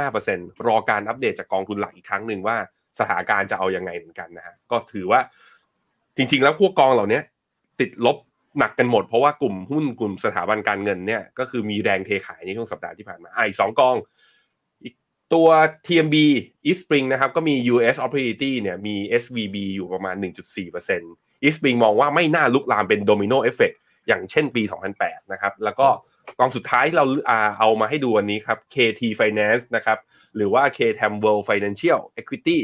[0.00, 2.56] 6.5%รอการอัปเดตจากกองทุนหลักอีกครั้งหนึ่งว่า
[2.98, 5.20] สถานการณ์จะเอาอยัางไงเหมือนกันนะฮะก็ถือว่า
[6.16, 7.20] จริง ๆ แล้วพวกกองเหล่านี้
[7.80, 8.16] ติดลบ
[8.58, 13.96] หนักกันหมดเพราะว่ากลุ่มหุ้นกลุ่มสถาบันการเงินเนี่ยก็คือมีแรงเทขายในช่วงสัปดาห์ที่ผ่านมาอีกสองกอง
[14.84, 14.94] อีก
[15.34, 15.48] ตัว
[15.86, 16.16] TMB
[16.66, 23.72] Eastspring นะครับก็มี US Opportunity เนี่ยมี SVB อยู่ประมาณ 1.4% Eastspring มองว่าไม่น่าลุกลามเป็น domino effect
[24.08, 24.62] อย่างเช่นปี
[24.96, 25.88] 2008 นะครับ แล้วก็
[26.38, 27.04] กองสุดท้ายเรา
[27.58, 29.98] เอามาให้ดูวันนี้ครับ KT Finance นะครับ
[30.36, 32.58] หรือว่า KTM World Financial Equity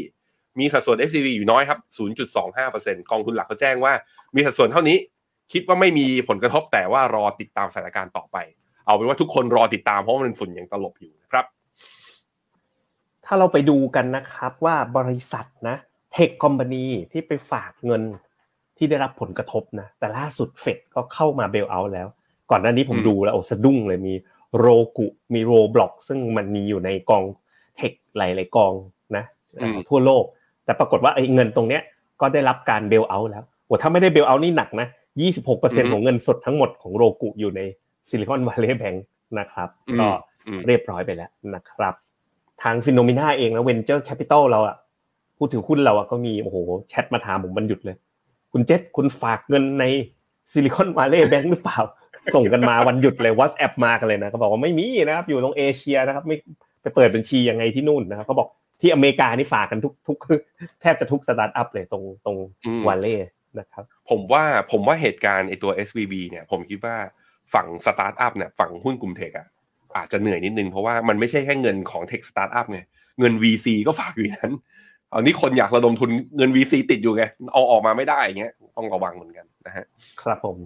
[0.58, 1.78] มีสัดส่วน FCV อยู่น้อยครับ
[2.44, 3.92] 0.25%กองทุนหลักเขาแจ้งว่า
[4.34, 4.96] มีสัดส่วนเท่านี้
[5.52, 8.36] คิดว่าไม่มีผลกระทบแต่ว่ารอติดตามสถานการณ์ต่อไป
[8.86, 11.44] เอาเป็นว่าทุกคนรอติดตามเพราะมันฝุ่นยังตลบอยู่นะครับ
[13.24, 15.76] ถ้าเราไปดูกันนะครับว่าบริษัทนะ
[16.12, 18.02] เทคคอมพานีที่ไปฝากเงิน
[18.78, 22.08] ที่ได้รับผลกระทบนะแต่ล่าสุดเฟดก็เข้ามา bail out แล้ว
[22.50, 24.14] ก่อนหน้านี้ผมดูแล้วโอ้สะดุ้งเลยมี
[24.58, 27.24] Roku มี Roblox ซึ่งมันมีอยู่ในกอง
[27.76, 28.72] tech หลายๆกอง
[29.16, 29.24] นะ
[29.88, 30.24] ทั่วโลก
[30.64, 31.82] แต่ปรากฏว่าไอ้เงินตรงเนี้ย
[32.20, 34.88] ก็ได้รับการ bail out แล้วโอ้ถ้าไม่ได้ bail out นี่หนักนะ
[35.40, 37.60] 26%ของเงินสดทั้งหมดของ Roku อยู่ใน
[38.08, 39.04] Silicon Valley Bank
[39.38, 40.06] นะครับอืมก็
[40.46, 41.94] อืมเรียบร้อยไปแล้วนะครับ
[42.62, 44.76] ทาง Finnomena เองนะ venture capital เราอะ
[45.36, 46.56] ผู้ถือหุ้นเราอะก็มีโอ้โห
[46.88, 47.96] แชทมาถามผมวันหยุดเลย
[48.54, 49.84] คุณเจษคุณฝากเงินใน
[50.52, 51.80] Silicon Valley Bank หรือเปล่า
[52.34, 56.36] ส่งกันมาวันหยุดเลย WhatsApp มากันเลยนะก็บอกว่าไม่มีนะครับอยู่ตรงเอเชียนะครับ ไม่
[56.82, 58.48] ไปเปิดบัญชียังไงที่นู่นนะครับเขาบอก
[58.80, 60.18] ที่อเมริกานี่ฝากกันทุกทุก
[60.80, 62.36] แทบจะทุกสตาร์ทอัพเลยตรงตรง
[62.66, 66.96] อืม Valley นะครับผมว่าผมว่าเหตุการณ์ไอตัว SVB เนี่ยผมคิดว่า
[67.54, 69.46] ฝั่งสตาร์ทอัพเนี่ยฝั่งหุ้นกลุ่ม tech อะ
[69.96, 72.80] อาจจะเหนื่อยนิดนึงเพราะว่ามันไม่ใช่แค่เงินของเทคสตาร์ทอัพไง
[73.20, 74.54] เงิน VC ก็ฝากอยู่ในนั้น
[74.93, 79.84] เอานี่คนอยากระดมทุนเงิน VC ติดอยู่ไงเอาออกมาไม่ได้อย่างเงี้ยต้องระวังเหมือนกันนะฮะ
[80.22, 80.56] ครับผม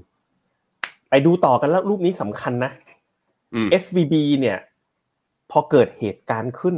[1.10, 2.72] ไปดูต่อกันแล้วรูปนี้สำคัญนะ
[3.54, 4.58] อืม SVB เนี่ย
[5.50, 6.76] พอเกิดเหตุการณ์ขึ้น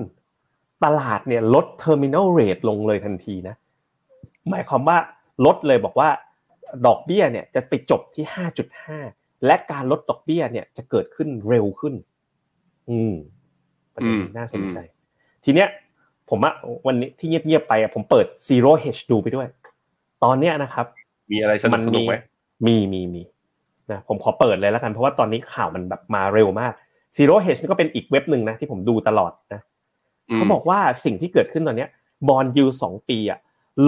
[0.85, 3.55] ตลาดเนี่ยลด terminal rate ลงเลยทันทีนะ
[4.51, 4.97] หมายความว่า
[5.47, 6.09] ลดเลยบอกว่า
[6.87, 8.25] ดอกเบี้ยเนี่ยจะไปจบที่
[8.85, 11.95] 5.5 และการลดดอกเบี้ยเนี่ยจะเกิดขึ้นเร็วขึ้น
[12.91, 13.15] อืม
[13.95, 14.79] ประเด็นนี้น่าสนใจ
[15.45, 15.69] ทีเนี้ย
[16.31, 16.55] ผมอะ
[16.87, 19.47] วันนี้ที่เงียบๆไปอะผมเปิด zero hedge ดูไปด้วย
[20.25, 20.87] ตอนเนี้ยนะครับ
[21.33, 22.15] มีอะไรสนุกสนุกไหม
[22.67, 23.23] มีมีมี
[23.91, 26.73] นะผมขอเปิดเลยแล้วกันเพราะว่าตอนนี้ข่าวมันแบบมาเร็วมาก
[27.17, 29.61] Zero Hedge นี่ก็เป็นอีกเว็บหนึ่งนะที่ผมดูตลอดนะ
[30.35, 31.91] เขาบอกว่าสิ่งที่เกิดขึ้นตอนเนี้ย
[32.29, 33.39] บอลยูสองปีอะ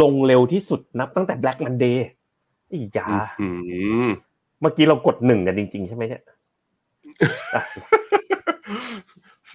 [0.02, 1.96] ลงเร็วที่สุดนับตั้งแต่ Black Monday
[2.72, 3.08] อียา
[3.40, 3.48] อื
[4.06, 4.08] ม
[4.60, 6.22] เมื่อกี้เรากดหนึ่งกันจริง ๆ ใช่ไหมเนี่ย
[7.54, 7.62] อะ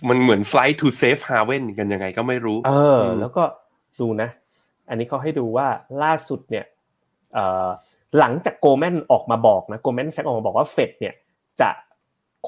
[0.10, 3.44] มันเหมือน flight to safe haven กันยังไงก็ไม่รู้ เออ แล้วก็
[4.00, 4.30] ดูนะ
[4.90, 5.68] อันนี้เขาให้ดูว่า
[6.04, 6.66] ล่าสุดเนี่ย
[7.34, 7.68] เอ่อ
[8.20, 11.16] หลังจากโกลแมนออกมาบอกนะโกลแมนแซกออกมาบอกว่าเฟดเนี่ย
[11.62, 11.70] จะ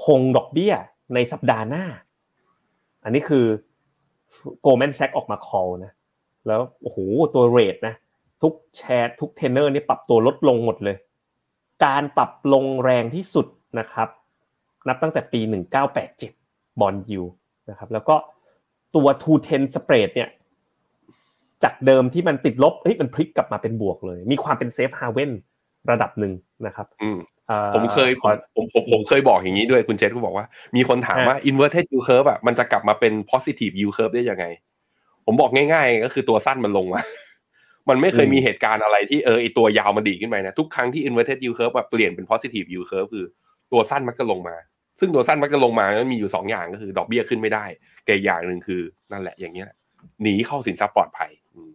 [0.04, 0.74] คงดอกเบี้ย
[1.14, 1.86] ในสัปดาห์หน้า
[3.04, 3.46] อันนี้คือ
[4.62, 5.92] Goldman Sachs ออกมา call นะ
[6.48, 6.98] แล้วโอ้โห
[7.34, 7.96] ตัว rate นะ
[8.42, 10.98] treasury ทุกแชร์ทุกเทรนเนอร์นี่ปรับตัวลดลงหมดเลย
[11.86, 13.48] การปรับลงแรงที่สุด
[13.80, 14.10] นะครับ
[14.88, 15.42] นับตั้งแต่ปี
[16.10, 17.24] 1987 bond yield
[17.70, 18.16] นะครับแล้วก็
[18.96, 19.08] ตัว
[19.44, 20.30] 210 spread เนี่ย
[21.64, 25.32] จากเดิมที่มันติดลบเฮ้ยมันพลิกกลับมาเป็นบวกเลย มีความเป็น safe haven
[25.92, 26.34] ระดับหนึ่ง
[26.66, 34.46] นะครับอืมอ่อผมเคยขอผมผมผมเคยบอกอย่างนี้ด้วยคุณเจษก็บอกว่า มีคนถามฮะว่า inverted yield curve อะมันจะกลับมาเป็น positive yield curve ได้ยังไง
[35.26, 37.02] ผมบอกง่าย ๆ ก็คือตัวสั้นมันลงมา
[37.90, 43.26] มันไม่เคยมีเหตุการณ์อะไรที่เออไอตัวยาวมันดีดขึ้นไปนะ ทุกครั้งที่ inverted yield curve แบบเปลี่ยนเป็น positive yield curve คือ
[43.72, 44.56] ตัวสั้นมักจะลงมา
[45.00, 47.66] ซึ่งตัวสั้นมักจะลงมามันมีอยู่สองอย่างก็คือ ดอกเบี้ยขึ้นไม่ได้
[48.06, 48.82] กับอีกอย่างหนึ่งคือ
[49.12, 49.70] นั่นแหละอย่างเงี้ย
[50.22, 51.72] หนีเข้าสินทรัพย์ปลอดภัยอืม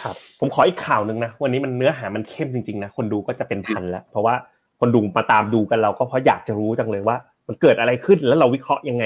[0.00, 4.34] ครับ ผมขออีกข่าวหนึ่งนะ วันนี้มันเนื้อหามันเข้มจริงๆนะ คนดูก็จะเป็นพันแล้ว เพราะว่า
[4.80, 7.16] คนดูมาตามดูกันเราก็เพราะอยากจะรู้จังเลยว่า
[7.48, 9.04] มันเกิดอะไรขึ้นแล้วเราวิเคราะห์ยังไง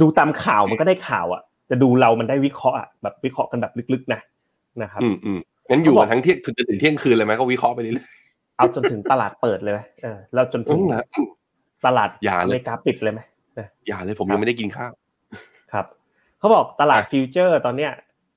[0.00, 4.20] ดูตามข่าวมันก็ได้ข่าวอะจะดูเรามันได้วิเคราะห์อะแบบวิเคราะห์กันแบบลึกๆนะ
[4.82, 8.10] นะครับอืมอืมงั้นอยู่กันทั้งเที่ยงถึงจนถึงเที่ยงคืนเลยไหมก็วิเคราะห์ไปเรื่อย
[8.56, 10.80] เอาจนถึงตลาดเปิดเลยไหมเออแล้วจนๆถึง
[11.14, 11.28] อืม
[11.86, 13.20] ตลาดอย่าเลยอเมริกาปิดเลยไหม
[13.88, 14.92] อย่าเลยผมยังไม่ได้กินข้าว
[15.72, 15.86] ครับ
[16.38, 17.92] เขาบอกตลาดอะฟิวเจอร์ ตอนเนี้ย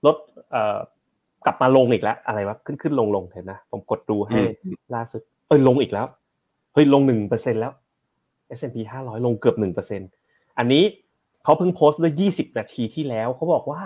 [0.05, 0.15] ลด
[0.51, 0.77] เอ่อ
[1.45, 4.39] กลับมาลงอีกแล้ว อะไรวะขึ้นขึ้นลงลงเห็นนะผมกดดูให้
[4.95, 6.07] ล่าสุดเอ้ยลงอีกแล้ว
[6.73, 7.73] เฮ้ยลงหนึ่งเปอร์เซ็นแล้ว
[8.57, 10.01] S&P ห้าร้อยลงเกือบหนึ่งเปอร์เซ็น
[10.57, 10.83] อันนี้
[11.43, 13.81] เขาเพิ่งโพสต์เมื่อยี่สิบนาทีที่แล้วเขาบอกว่า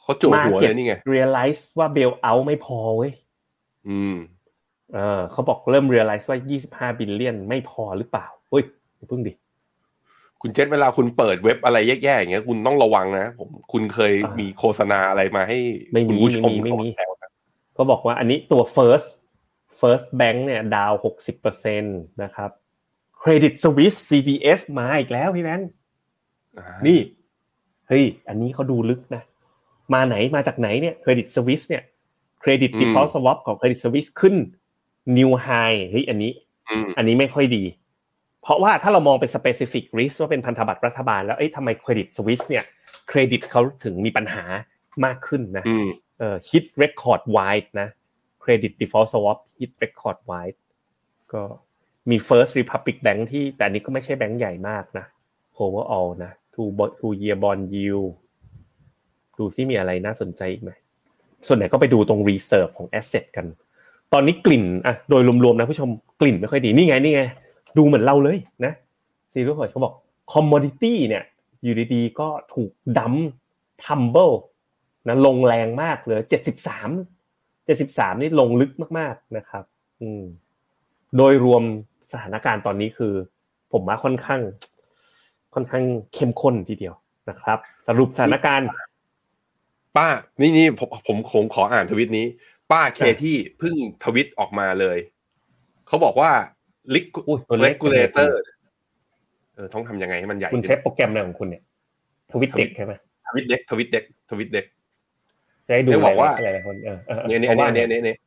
[0.00, 3.12] เขาจู่หัวเลยนี่ไง realize ว่า bail out ไม่พอเว้ย
[3.88, 4.16] อืม
[4.94, 8.64] เออเขาบอกเริ่ม realize ว่ายี่สิบห้า billion ไม่พอหรือเปล่าเฮ้ย
[8.96, 9.32] อย่าเพิ่งดิ
[10.42, 15.58] คุณเจษเวลาคุณเปิดเว็บอะไรแย่ๆอย่างเงี้ย คุณต้องระวังนะผมคุณเคยอ่ามีมีโฆษณาอะไรมาให้
[15.92, 17.30] ไม่มีคุณผู้ชมไม่มีไม่มีแซวนะ
[17.74, 19.08] เขาบอกว่าอันนี้ตัว first
[19.80, 21.88] first bank เนี่ย ดาวหกสิบเปอร์เซ็นต
[22.22, 22.50] นะครับ
[23.22, 25.68] credit Suisse CDS มาอีกแล้วพี่แบงค์
[26.58, 26.98] อ่านี่
[27.88, 29.22] เฮ้ยอันนี้เขาดูลึกนะ
[29.94, 31.82] มาไหนมาจากไหนเนี่ย credit Suisse เนี่ย
[32.42, 34.34] credit default swap ของ credit Suisse ขึ้น
[35.16, 36.32] new high เฮ้ยอันนี้
[36.70, 37.64] อืมอันนี้ไม่ค่อยดี
[38.42, 42.64] เพราะว่าถ้าเรามองเป็น specific risk ว่าเป็นพันธบัตรรัฐบาลแล้วเอ้ยทำไม credit Suisse เนี่ย
[43.08, 44.44] เครดิตเขาถึงมีปัญหา
[45.04, 47.88] มากขึ้นนะอืมเอ่อ hit record wide นะ
[48.44, 50.58] credit default swap hit record wide
[51.32, 51.42] ก็
[52.10, 55.06] มี First Republic Bank ที่แต่อันนี้ก็ไม่ใช่แบงก์ใหญ่มากนะ
[55.62, 58.08] overall นะ two bo- two year bond yield
[59.38, 60.70] ดูซิมีอะไรน่าสนใจอีกไหม
[61.46, 63.46] ส่วนไหนก็ไปดูตรง reserve ของ asset กัน
[64.12, 65.88] ตอนนี้กลิ่นอะโดยรวมๆนะผู้ชม
[66.20, 67.22] กลิ่นไม่ค่อยดีนี่ไงนี่ไง
[67.76, 68.72] ดูเหมือนเราเลยนะ
[69.32, 69.94] ซีรีส์พอร์เขาบอก
[70.32, 71.24] commodity เนี่ย
[71.62, 73.14] อยู่ดีๆก็ถูกดัม
[73.84, 74.34] tumble
[75.08, 76.90] นะลงแรงมากเลยเจ็ดสิบสาม
[77.66, 79.64] เจ็ดสิบสามนี่ลงลึกมากๆนะครับ
[80.00, 80.22] อืม
[81.16, 81.62] โดยรวม
[82.12, 83.14] สถานการณ์ตอนนี้คือ
[83.72, 84.40] ผมว่าค่อนข้าง
[85.54, 85.84] ค่อนข้าง
[86.14, 86.94] เข้มข้นทีเดียว
[87.28, 88.68] นะครับ สรุปสถานการณ์
[89.96, 90.08] ป้า
[90.40, 90.88] นี่นี่ผม
[91.32, 92.26] ผมขออ่านทวิตนี้
[92.70, 94.98] ป้าเคที่เพิ่งทวิตออกมาเลย
[95.88, 96.30] เขาบอกว่า
[96.90, 98.30] อุ้ยตัวเล็ก regulator
[99.54, 101.62] เออต้องทำยังไงให้มันใหญ่คุณใช้โปรแกรมอะไรของคุณเนี่ย
[102.32, 102.92] ทวิตเด็กใช่ไหม
[103.26, 104.66] ทวิตเด็กทวิตเด็กทวิตเด็ก
[105.66, 108.18] จะให้ดูไม่บอกว่าหลายๆคนเออเออเนี่ยเนี่ยเนี่ยเนี่ยเนี่ยเนี่ย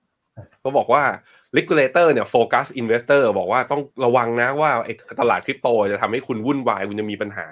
[0.64, 1.04] ก็บอกว่า
[1.58, 7.48] regulator เนี่ยโฟกัส investor บอกว่าต้องระวังนะว่าไอ้ตลาดคริปโตจะทำให้คุณวุ่นวายคุณจะมีปัญหา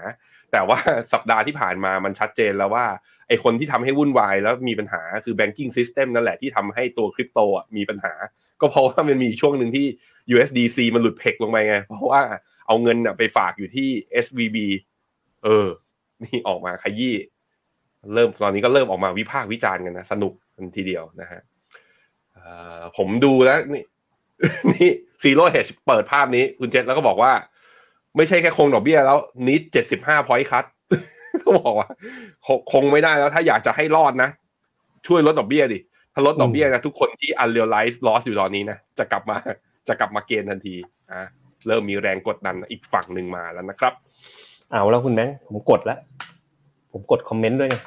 [0.51, 0.77] แต่ว่า
[1.13, 2.85] สัปดาห์ที่ผ่านมามันชัดเจนแล้วว่า
[3.29, 8.13] ไอคนที่ทำให้วุ่นวายแล้วมีปัญหาคือ banking system นั่นแหละที่ทำให้ตัวคริปโตอะมีปัญหา
[8.61, 9.85] ก็เพราะว่ามันมีช่วงหนึ่งที่
[10.33, 12.21] USDC มันหลุดเพกลงไปไง เพราะว่า
[12.67, 13.87] เอาเงินน่ะไปฝากอยู่ที่
[14.25, 14.57] SVB
[15.43, 15.67] เออ
[16.23, 17.15] นี่ออกมาขยี้
[18.13, 21.41] เริ่มตอนนี้ก็เริ่มออกมาวิพากษ์วิจารณ์กันนะ สนุกกันทีเดียวนะฮะ
[22.97, 23.83] ผมดูแล้วนี่
[24.71, 24.89] นี่
[25.23, 27.31] ซีโร่เฮชเปิดภาพนี้ คุณเจษแล้วก็บอกว่า
[28.17, 29.17] ไม่ใช่แค่คงดอกเบี้ยแล้ว
[29.47, 30.65] นิดเจ็ดสิบห้า point cut
[31.49, 31.89] ก็บอกว่า
[32.45, 34.29] คงคงไม่ได้แล้ว ถ้าอยากจะให้รอดนะ
[35.07, 35.79] ช่วยลดดอกเบี้ยดิ
[36.13, 39.37] ถ้าลดดอกเบี้ยนะทุกคนที่ unrealized loss อยู่ตอนนี้นะ จะกลับมา
[39.87, 40.75] จะกลับมาเกณฑ์ทันที
[41.11, 41.21] อะ
[41.67, 43.93] เริ่มมีแรงกดดันอีกฝั่งหนึ่งมาแล้วนะครับ
[44.71, 45.99] เอาแล้วคุณแบงค์ผมกดแล้ว
[46.91, 47.77] ผมกดคอมเมนต์ด้วยไง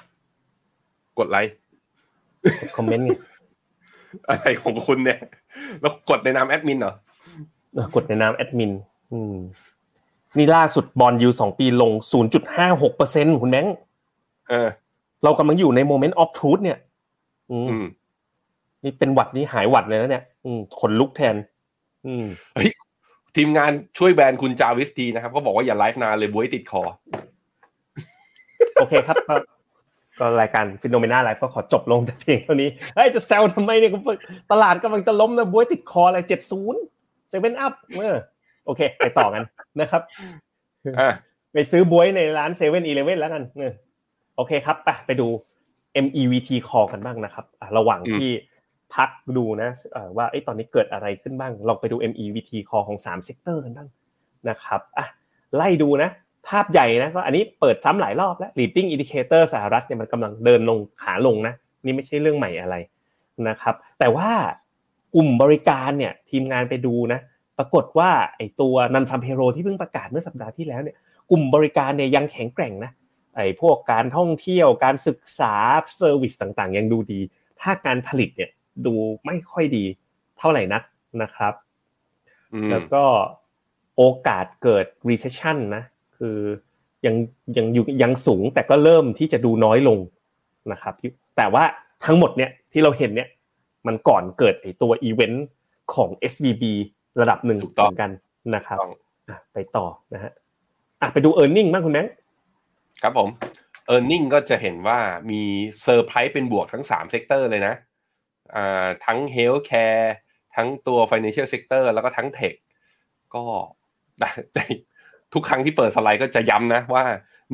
[1.19, 1.53] กดไลค์
[2.61, 3.13] กดคอมเมนต์ไง
[4.29, 5.19] อะไรของคุณเนี่ย
[5.81, 6.95] แล้วกดในนามแอดมินเหรอ
[7.75, 8.73] เออกดในนามแอดมิน
[9.13, 9.35] อืม
[10.37, 11.93] นี่ล่าสุด bond yield สองปีลง
[12.45, 13.77] 0.56เปอร์เซ็นคุณแบงค์
[14.49, 14.69] เออ
[15.25, 16.79] เรากำลังอยู่ใน moment of truthเนี่ย
[17.51, 17.85] อืมอืม
[18.85, 21.37] นี่เป็นหวัดนี่หายหวัดเลยนะเนี่ย อืมขนลุกแทน
[22.07, 22.25] อืม
[22.55, 22.71] เฮ้ย
[23.37, 26.83] ทีมงานช่วยแบนคุณจาวิสทีนะครับก็บอกว่าอย่าไลฟ์นานเลยบวยติดคอ
[28.75, 29.35] โอเคครับก็
[30.19, 33.91] ก็รายการฟิโนเมนาไลฟ์ก็ขอจบลงแต่เพียงเท่านี้เฮ้ยจะแซวทำไมเนี่ย
[34.51, 36.81] ตลาดกำลังจะล้มนะบวยติดคออะไรเจ็ดศูนย์
[37.29, 38.17] เซเว่นอัพเออ
[38.67, 39.43] โอเค ไปต่อกัน
[39.81, 40.03] นะครับ
[41.01, 41.11] อะ
[41.53, 43.73] ไปซื้อบวยในร้านเซเว่นอีเลเว่นแล้วกันเออ
[44.37, 45.29] โอเคครับไปไปดู
[46.05, 48.31] MEVT call กันบ้างนะครับอะระหว่างที่
[48.95, 53.89] พักดูนะเอ่อว่าเอ้ยตอนนี้เกิดอะไรขึ้นบ้างลองไปดู MEVT call ของ3 sector กันบ้าง
[54.49, 55.07] นะครับอะ
[55.57, 56.11] ไล่ดูนะ
[56.49, 61.55] ภาพใหญ่นะก็อันนี้เปิดซ้ำหลายรอบแล้ว leading indicator สหรัฐเนี่ยมันกำลังเดินลงขาลงนะ
[61.85, 62.77] นี่ไม่ใช่เรื่องใหม่อะไร
[63.49, 64.31] นะครับ แต่ว่า
[65.15, 67.32] กลุ่มบริการเนี่ยทีมงานไปดูนะป
[67.63, 70.97] รากฏว่าไอ้ตัว nonfarm payroll ที่เพิ่งประกาศเมื่อสัปดาห์ที่แล้วเนี่ย
[71.31, 72.93] กลุ่มบริการเนี่ยยังแข็งแกร่งนะ
[73.37, 75.55] ไอ้พวกการท่องเที่ยวการศึกษา
[75.97, 77.21] service ต่างๆ ยังดูดี
[77.61, 78.51] ถ้าการผลิตเนี่ย
[78.87, 78.95] ดู
[79.27, 79.85] ไม่ค่อยดี
[80.39, 80.83] เท่าไหร่นัก
[81.23, 81.55] นะครับ
[82.53, 83.05] อืมแล้วก็
[83.97, 85.83] โอกาสเกิด recession นะ
[86.17, 86.39] คือ
[87.07, 87.15] ยัง
[87.57, 89.99] ยังอยู่ยังสูงแต่ก็เริ่มที่จะดูน้อยลง
[90.73, 90.95] นะครับ
[91.37, 91.65] แต่ว่า
[92.05, 93.29] ทั้งหมดเนี่ยที่เราเห็นเนี่ย
[93.87, 95.47] มันก่อนเกิดไอ้ตัวอีเวนต์
[95.95, 96.65] ของ SVB
[97.21, 98.11] ระดับหนึ่งถูกต้องเหมือนกัน
[98.55, 98.93] นะครับต้อง
[99.29, 100.33] อะไปต่อนะฮะ
[101.01, 102.13] อะไปดู e a r n i n g บ้างคุณแบงค์
[103.03, 103.29] ครับผม
[103.95, 104.99] e a r n i n g ก็จะเห็นว่า
[105.31, 105.43] มี
[105.83, 107.75] เซอร์ไพรส์เป็นบวกทั้ง3 sector เลยนะ
[108.55, 110.07] อ่าทั้ง Healthcare
[110.57, 112.55] ทั้งตัว Financial Sector แล้วก็ทั้ง Tech
[113.35, 113.45] ก็
[114.21, 114.65] ได้ได้
[115.35, 117.05] ทุกครั้งที่เปิดสไลด์ก็จะย้ำนะว่า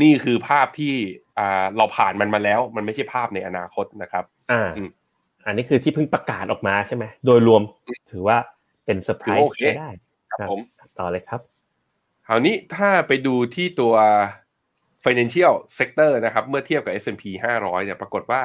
[0.02, 0.94] นี่คือภาพที่
[1.38, 4.90] อ่าเราผ่านมันมาแล้ว มันไม่ใช่ภาพในอนาคตนะครับ อ่าอืม
[5.46, 7.62] อันนี้คือที่เพิ่งประกาศออกมาใช่ไหม โดยรวม
[8.11, 8.36] ถือว่า
[8.89, 9.91] เป็นเซอร์ไพรถือโอส์เคใช้ได้
[10.30, 10.61] ครับผม
[10.99, 11.41] ต่อเลยครับ
[12.26, 13.95] คราวนี้ถ้าไปดูที่ตัว
[15.05, 17.24] financial sector นะครับ เมื่อเทียบกับ S&P
[17.59, 18.41] 500 เนี่ย ปรากฏว่า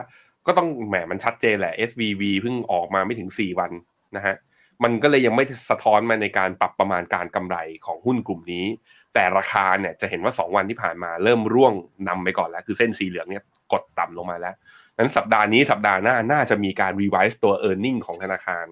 [0.46, 3.72] ก็ต้องแหมมันชัดเจนแหละ SVB เพิ่งออกมาไม่ถึง 4 วัน
[4.16, 4.36] นะฮะ
[4.84, 8.66] มันก็เลยยังไม่สะท้อนมาในการปรับประมาณการกำไรของหุ้นกลุ่มนี้
[9.14, 11.74] แต่ราคาเนี่ยจะเห็นว่า 2 วันที่ผ่านมาเริ่มร่วง
[12.08, 14.56] นำไปก่อนแล้ว คือเส้นสีเหลืองเนี่ยกดต่ำลงมาแล้ว
[14.98, 18.66] นั้นสัปดาห์นี้สัปดาห์หน้าน่าจะมีการ revise ตัว e a r n i n g ของธนาคาร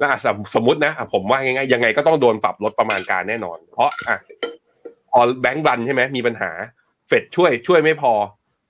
[0.00, 4.16] แล้วอะสมสมมตินะอะผมว่าง่ายๆยังไงก็ต้องโดนปรับลดประมาณการแน่นอน เพราะอะ
[5.10, 6.50] พอแบงก์รันใช่ไหมมีปัญหา
[7.08, 8.12] เฟดช่วยช่วยไม่พอ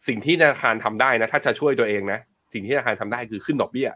[0.09, 2.19] สิ่งที่ธนาคารทำได้นะ ถ้าจะช่วยตัวเองนะ
[2.53, 3.89] สิ่งที่ธนาคารทำได้คือขึ้นดอกเบี้ย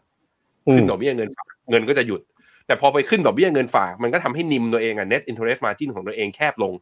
[0.68, 2.20] อืมขึ้นดอกเบี้ยเงินฝากเงินก็จะหยุด
[2.66, 6.72] แต่พอไปขึ้นดอกเบี้ยเงินฝาก มันก็ทำให้นิมตัวเองอะ net interest margin ของตัวเองแคบลง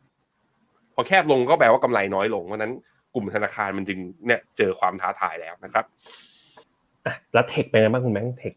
[0.95, 2.73] พอแคบลงก็แปลว่ากำไรน้อยลงเพราะฉะนั้น
[3.15, 5.85] กลุ่มธนาคารมันจึงเนี่ยเจอความท้าทายแล้วนะครับ
[7.07, 8.55] อะแล้วเทคเป็นไงบ้างคุณแบงค์เทค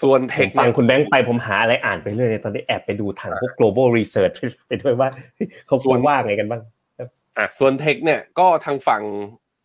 [0.00, 4.36] ส่วนเทผมคฟังเนี่ยคุณแบงค์ไปผมหาอะไรอ่านไปเรื่อยเลยตอนนี้แอบไปดูทางพวก global research
[4.68, 5.08] ไปด้วยว่า
[5.66, 6.62] เขาควรว่าไงกันบ้าง
[7.38, 9.02] อะส่วนเทคเนี่ยก็ทางฝั่ง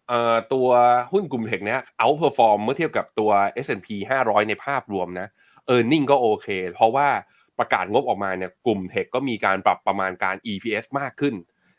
[0.09, 0.67] เอ่อตัว
[1.11, 3.31] หุ้นกลุ่มเทคเนี่ย outperform เมื่อเทียบกับตัว
[3.65, 3.87] S&P
[4.23, 5.27] 500 ในภาพรวมนะ
[5.73, 7.07] e a r n i n g ก็โอเค เพราะว่า
[7.59, 11.35] ประกาศงบออกมาเนี่ยกลุ่มเทคก็มีการปรับประมาณการ EPS มากขึ้น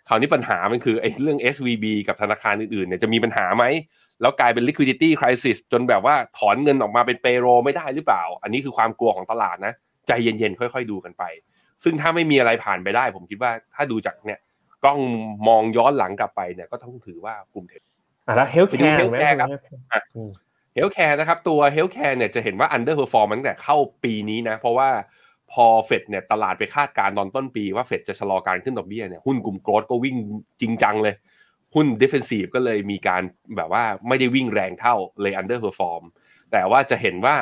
[0.09, 3.64] คราวนี้ปัญหามันคือไอ้เรื่อง SVB กับธนาคารอื่นๆเนี่ยจะมีปัญหาไหม
[4.20, 9.74] แล้วกลายเป็น liquidity crisis จนแบบว่าถอนเงินออกมาเป็น payroll ไม่ได้หรือเปล่า อันนี้คือความกลัวของตลาดนะ
[10.06, 11.24] ใจเย็นๆ ค่อยๆ ดูกันไป
[11.84, 14.40] ซึ่งถ้าไม่มีอะไรผ่านไปได้ ผมคิดว่าถ้าดูจากเนี่ย
[14.82, 15.00] กล้อง
[15.48, 17.82] มองย้อนหลังกลับไปเนี่ยก็ต้องถือว่ากลุ่ม tech
[18.26, 19.48] อะแล้ว healthcare ไปดู healthcare ครับ
[19.92, 20.30] อะอืม
[20.74, 24.88] healthcare นะครับตัว healthcare เนี่ยจะเห็นว่า underperform มาตั้งแต่เข้าปีนี้นะ เพราะว่า
[25.52, 30.16] พอเฟดเนี่ยตลาดไปคาดการณ์ตอนต้นปีว่าเฟดจะชะลอการขึ้นดอกเบี้ยเนี่ยหุ้นกลุ่ม growth ก็วิ่ง
[30.60, 31.14] จริงจังเลย
[31.74, 33.22] หุ้น defensive ก็เลยมีการ
[33.56, 36.02] แบบว่าไม่ได้วิ่งแรงเท่าเลย underperform
[36.52, 37.36] แต่ว่าจะเห็นว่า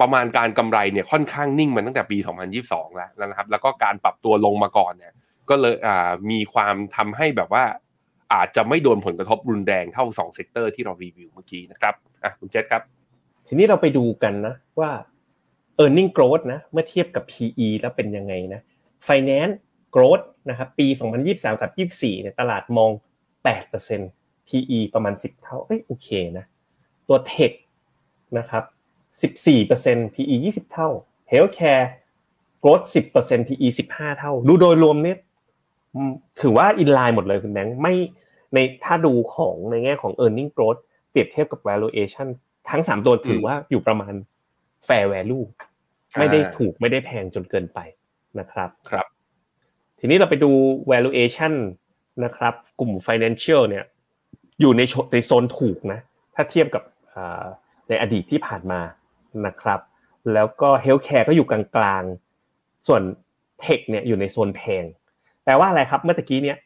[0.00, 2.18] ประมาณการกำไรเนี่ยค่อนข้างนิ่งมาตั้งแต่ปี
[2.56, 5.12] 2022 แล้วนะครับ แล้วก็การปรับตัวลงมาก่อนเนี่ย
[5.50, 5.74] ก็เลย
[6.30, 7.64] มีความทำให้แบบว่า
[8.34, 11.94] อาจจะไม่โดนผลกระทบรุนแรงเท่า 2 sector ที่เรารีวิวเมื่อกี้นะครับ
[12.24, 12.82] อะคุณเจษครับ
[13.46, 14.90] ทีนี้เราไปดูกันนะว่า
[15.82, 18.60] e a r n i n g growth นะเมื่อเทียบกับ PE แล้วเป็นยังไงนะ
[19.08, 19.54] Finance
[19.94, 20.86] growth นะครับปี
[21.24, 22.90] 2023 กับ 24เนี่ยตลาดมอง
[23.44, 26.44] 8% PE ประมาณ 10 เท่าเอ้ยโอเคนะ
[27.08, 27.52] ตัว Tech
[28.38, 28.64] นะครับ
[29.22, 30.88] 14% PE 20 เท่า
[31.32, 31.84] Healthcare
[32.62, 35.18] growth 10% PE 15 เท่า ดูโดยรวมเนี่ย
[36.40, 37.94] ถือว่าอินไลน์หมดเลยคุณแบงค์ไม่
[38.54, 40.80] ในถ้าดูของในแง่ของ e a r n i n g growth
[41.10, 42.28] เปรียบเทียบกับ valuation
[42.70, 44.14] ทั้ง 3 ตัวถือว่าอยู่ประมาณ
[44.88, 45.44] fair value
[46.18, 47.78] ไม่ได้ถูกไม่ได้แพงจนเกินไป
[48.38, 49.06] นะครับ ครับ
[49.98, 50.50] ทีนี้เราไปดู
[50.92, 51.52] valuation
[52.24, 53.84] นะครับ กลุ่ม financial เนี่ย
[54.60, 56.00] อยู่ในในโซนถูกนะ
[56.34, 56.82] ถ้าเทียบกับ
[57.88, 58.80] ในอดีตที่ผ่านมา
[59.46, 59.80] นะครับ
[60.34, 63.02] แล้วก็ healthcare ก็อยู่กลางๆ ส่วน
[63.64, 64.84] tech เนี่ยอยู่ในโซนแพง
[65.44, 66.58] แปลว่าอะไรครับเมื่อกี้เนี่ย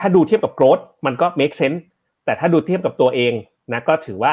[0.00, 1.80] ถ้าดูเทียบกับ growth มันก็ make sense
[2.24, 3.32] แต่ถ้าดูเทียบกับตัวเอง
[3.72, 4.32] นะก็ถือว่า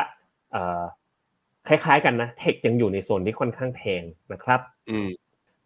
[1.68, 4.04] คล้ายๆกันนะเทคยังอยู่ในโซนที่ค่อนข้างแพง
[4.34, 4.60] นะครับ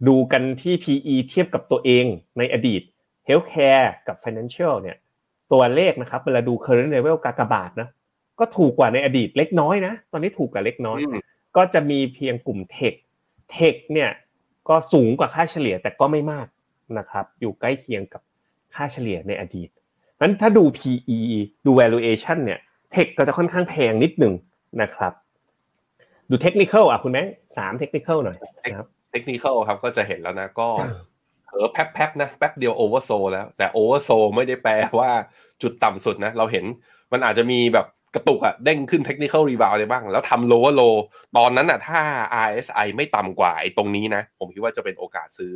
[0.08, 2.06] ดูกันที่ PE เทียบกับตัวเอง
[2.38, 2.82] ในอดีต
[3.28, 4.98] Healthcare กับ Financial เนี่ย
[5.52, 7.90] ตัวเลขนะครับเวลาดู current level กากบาทนะ
[8.40, 11.00] ก็ถูกกว่าในอดีตเล็กน้อยนะตอนนี้ถูกกว่าเล็กน้อย
[11.56, 12.94] ก็จะมีเพียงกลุ่มเทค
[13.52, 14.12] เทคเนี่ย
[14.70, 16.48] ก็สูงกว่าค่าเฉลี่ยแต่ก็ไม่มาก
[16.98, 18.22] นะครับอยู่ใกล้เคียงกับ
[18.76, 19.70] ค่าเฉลี่ยในอดีต
[20.22, 21.20] นั้นถ้าดู PE
[21.66, 22.60] ดู valuation เนี่ย
[22.92, 24.34] เทคก็จะค่อนข้างแพงนิดหนึ่ง
[24.82, 25.14] นะครับ
[26.30, 27.24] ดูเทคนิคอะคุณแม่
[27.58, 30.68] สามเทคนิคหน่อยนะครับเทคนิคครับก็จะเห็นแล้วนะก็
[31.54, 35.12] เออแป๊บๆนะแป๊บเดียว oversold แล้ว แต่ oversold ไม่ได้แปลว่า
[35.62, 36.66] จุดต่ำสุดนะ เราเห็น
[37.12, 40.82] มันอาจจะมีแบบกระตุกอะเด้งขึ้น technical rebound อะไรบ้าง แล้วทำ lower low
[41.38, 42.00] ตอนนั้นอะถ้า
[42.48, 45.54] RSI ไม่ต่ำกว่าไอ้ตรงนี้นะ ผมคิดว่าจะเป็นโอกาสซื้อ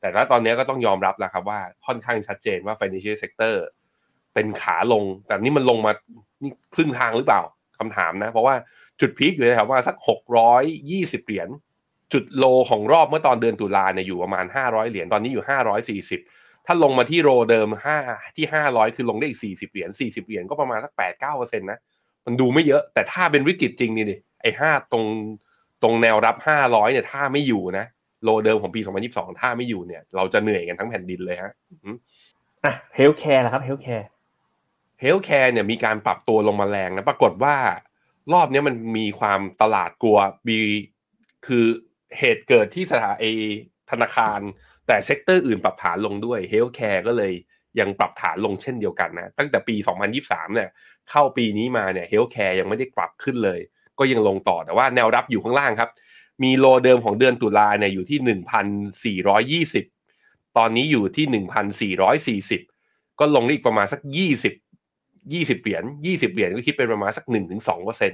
[0.00, 3.54] แต่ถ้าตอนนี้ก็ต้องยอมรับแล้วครับว่าค่อนข้างชัดเจนว่า financial sector
[4.34, 5.92] เป็นขาลง แต่นี่มันลงมา
[6.42, 7.40] นี่ครึ่งทางหรือเปล่า
[7.78, 8.54] คำถามนะ เพราะว่า
[9.00, 11.48] จุด peak อยู่แถวว่าสักหกร้อยยี่สิบเหรียญ
[12.12, 16.20] จุด low ของรอบเมื่อตอนเดือนตุลาเนี่ยอยู่ประมาณห้าร้อยเหรียญตอนนี้อยู่ห้าร้อยสี่สิบ
[16.66, 17.98] ถ้าลงมาที่ low เดิมห้า
[18.36, 21.78] ที่ห้าร้อยคือลงได้อีกสี่สิบเหรียญสี่สิบเหรียญก็ประมาณสักแปดเก้าเปอร์เซ็นต์นะ
[22.26, 25.04] มันดูไม่เยอะแต่ถ้าเป็นวิกฤตจริงนี่ดิไอ้ห้าตรง
[25.82, 27.86] ตรงแนวรับห้าร้อยเนี่ยถ้าไม่อยู่นะ
[28.24, 31.52] low เดิมของปีสองพันยี่สิบสองถ้าไม่อยู่เนี่ย เราจะเหนื่อยกันทั้งแผ่นดินเลยฮะ
[32.64, 34.06] อะ healthcare นะครับ healthcare
[35.00, 37.56] healthcare เนี่ยมีการปรับตัวลงมาแรงนะปรากฏว่า
[38.32, 40.56] รอบนี้มันมีความตลาดกลัวมี
[41.46, 41.64] คือ
[42.18, 43.16] เหตุเกิดที่สถาน
[43.90, 44.40] ธนาคาร
[44.86, 47.32] แต่ sector อื่นปรับฐานลงด้วย healthcare ก็เลย
[47.80, 49.76] ยังปรับฐานลงเช่นเดียวกันนะ ตั้งแต่ปี
[50.16, 50.68] 2023 เนี่ย
[51.10, 53.60] เข้าปีนี้มาเนี่ย healthcare ยังไม่ได้ปรับขึ้นเลย
[53.98, 55.90] ก็ยังลงต่อแต่ว่าแนวรับอยู่ข้างล่างครับ
[56.42, 61.26] มี low เดิมของเดือนตุลาเนี่ยอยู่ที่ 1,420 ตอนนี้อยู่ที่
[62.48, 68.12] 1,440 ก็ลงได้อีกประมาณสัก 20ยี่สิบเหรียญยี่สิบเหรียญก็คิดเป็นประมาณสักหนึ่งถึงสองเปอร์เซ็น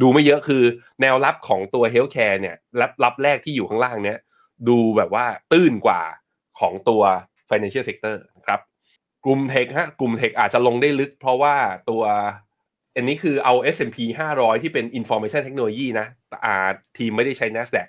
[0.00, 0.62] ดูไม่เยอะคือ
[1.00, 4.18] แนวรับของตัวเฮลท์แคร์เนี่ยรับรับแรกที่อยู่ข้างล่างเนี้ย
[4.68, 6.02] ดูแบบว่าตื้นกว่า
[6.58, 7.02] ของตัว
[7.48, 8.60] financial sector นะครับ
[9.24, 11.54] กลุ่มเทคฮะกลุ่มเทคอาจจะลงได้ลึกเพราะว่า
[11.90, 12.02] ตัว
[12.94, 13.98] อันนี้คือเอา S&P
[14.34, 16.06] 500 ที่เป็น information technology นะ
[16.44, 16.68] อ่า
[16.98, 17.88] ทีมไม่ได้ใช้ NASDAQ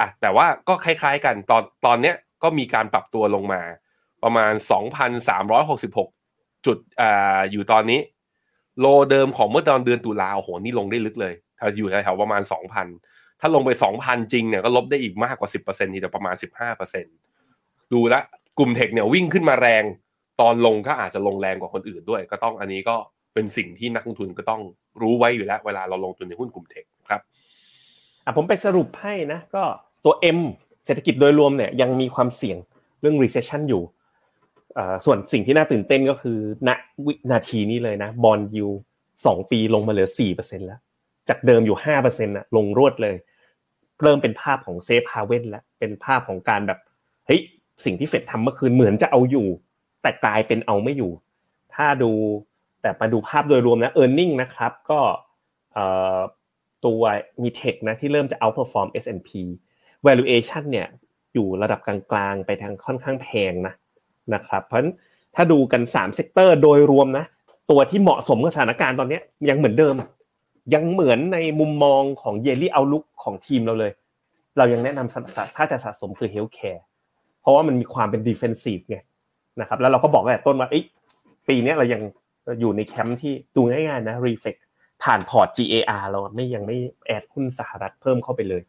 [0.00, 3.62] อะแต่ว่าก็คล้ายๆกันตอนตอนเนี้ยก็มีการปรับตัวลงมา
[4.24, 4.52] ประมาณ
[5.54, 8.00] 2,366 จุดอ่าอยู่ตอนนี้
[8.80, 12.42] โลเดิมของเมื่อตอนเดือนตุลาโอ้โหนี่ลงได้ลึกเลย ถ้าอยู่แถวๆประมาณ
[12.92, 13.70] 2,000 ถ้าลงไป
[14.00, 16.34] 2,000 จริงเนี่ยก็ลบได้อีกมากกว่า 10%ทีเดียวประมาณ
[17.14, 18.14] 15%ดูแล
[18.58, 19.84] กลุ่มเทคเนี่ยวิ่งขึ้นมาแรง
[20.40, 22.96] ตอนลงก็อาจจะลงแรงกว่าคนอื่นด้วย ก็ต้องอันนี้ก็
[23.34, 24.60] เป็นสิ่งที่นักลงทุนก็ต้อง
[25.02, 27.20] รู้ไว้อยู่แล้ว เวลาเราลงทุนในหุ้นกลุ่มเทคครับ
[28.24, 29.62] อะผมไปสรุปให้นะก็
[30.04, 30.40] ตัว M
[30.86, 32.58] เศรษฐกิจโดยรวมเนี่ยยังมีความเสี่ยง
[33.00, 33.82] เรื่อง recession อยู่
[35.04, 36.70] ส่วนสิ่งที่น่าตื่นเต้นก็คือณ
[37.06, 38.68] วินาทีนี้เลยนะ bond yield
[39.26, 40.80] สองปีลงมาเหลือสี่เปอร์เซ็นแล้ว
[41.28, 43.16] จากเดิมอยู่ห้าเปอร์เซ็นต์อะลงรวดเลย
[44.02, 46.78] เริ่มเป็นภาพของ safe haven แล้วเป็นภาพของการแบบ
[47.26, 47.40] เฮ้ย
[47.84, 49.48] สิ่งที่เฟดทำเมื่อคืนเหมือนจะเอาอยู่
[50.02, 51.12] แต่กลายเป็นเอาไม่อยู่
[51.74, 52.12] ถ้าดู
[52.82, 55.00] แต่มาดูภาพโดยรวมนะ earning นะครับก็
[56.84, 57.02] ตัว
[57.42, 59.30] มี tech นะที่เริ่มจะ outperform S&P
[60.06, 60.88] valuation เนี่ย
[61.34, 61.96] อยู่ระดับกลา
[62.32, 63.74] งๆ ไปทางค่อนข้างแพงนะ
[64.34, 64.92] นะครับเพราะฉะนั้น
[65.34, 67.24] ถ้าดูกัน3 sector โดยรวมนะ
[67.70, 69.94] ตัวที่เหมาะสมกับสถานการณ์ตอนนี้ยังเหมือนเดิม
[70.74, 73.92] ยังเหมือนในมุมมองของ yearly outlook ของทีมเราเลย
[74.58, 76.84] เรายังแนะนำถ้าจะสะสมคือ healthcare
[77.40, 78.98] เพราะว่ามันมีความเป็น defensive ไง
[79.60, 80.68] นะครับแล้วเราก็บอกแต่ต้นว่า
[81.48, 82.02] ปีนี้เรายัง
[82.60, 84.54] อยู่ในแคมป์ที่ดูง่ายๆนะรีเฟก
[85.02, 86.76] ผ่านพอร์ต GAR เราไม่ยังไม่
[87.06, 88.62] แอดหุ้นสหรัฐเพิ่มเข้าไปเลย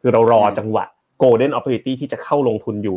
[0.00, 0.84] คือเรารอจังหวะ
[1.22, 2.96] golden opportunity ที่จะเข้าลงทุนอยู่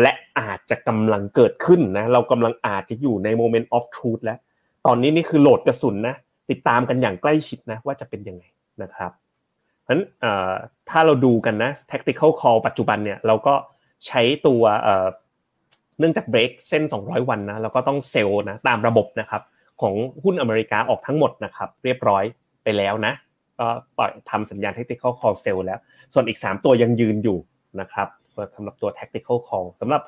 [0.00, 4.38] และอาจจะกำลังเกิดขึ้นนะเรากำลังอาจจะอยู่ใน moment of truth แล้ว
[4.86, 6.14] ตอนนี้นี่คือโหลดกระสุนนะ
[6.50, 8.44] ติดตามกันอย่างใกล้ชิดนะว่าจะเป็นยังไง
[8.82, 9.10] นะครับ
[9.82, 10.02] เพราะฉะนั้น
[10.90, 13.54] ถ้าเราดูกันนะ tactical call ปัจจุบันเนี่ยเราก็
[14.06, 14.62] ใช้ตัว
[15.98, 19.42] เนื่องจากเบรกเส้น 200 วันนะเราก็ต้องเซลล์นะตามระบบนะครับ
[19.80, 22.24] ของหุ้นอเมริกาออกทั้งหมดนะครับเรียบร้อย
[22.62, 23.12] ไปแล้วนะ
[23.58, 23.66] ก็
[23.98, 25.78] ปล่อยทำสัญญาณ tactical call sell แล้ว
[26.14, 27.38] ส่วนอีก 3 ตัวยังยืนอยู่
[27.80, 28.08] นะครับ
[28.56, 30.02] สำหรับตัว tactical call สำหรับ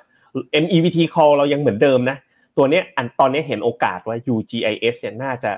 [0.62, 2.16] MEVT call เรายังเหมือนเดิมนะ
[2.57, 5.51] ตัวนี้อันตอนนี้เห็นโอกาสว่า UGIS เนี่ยน่าจะ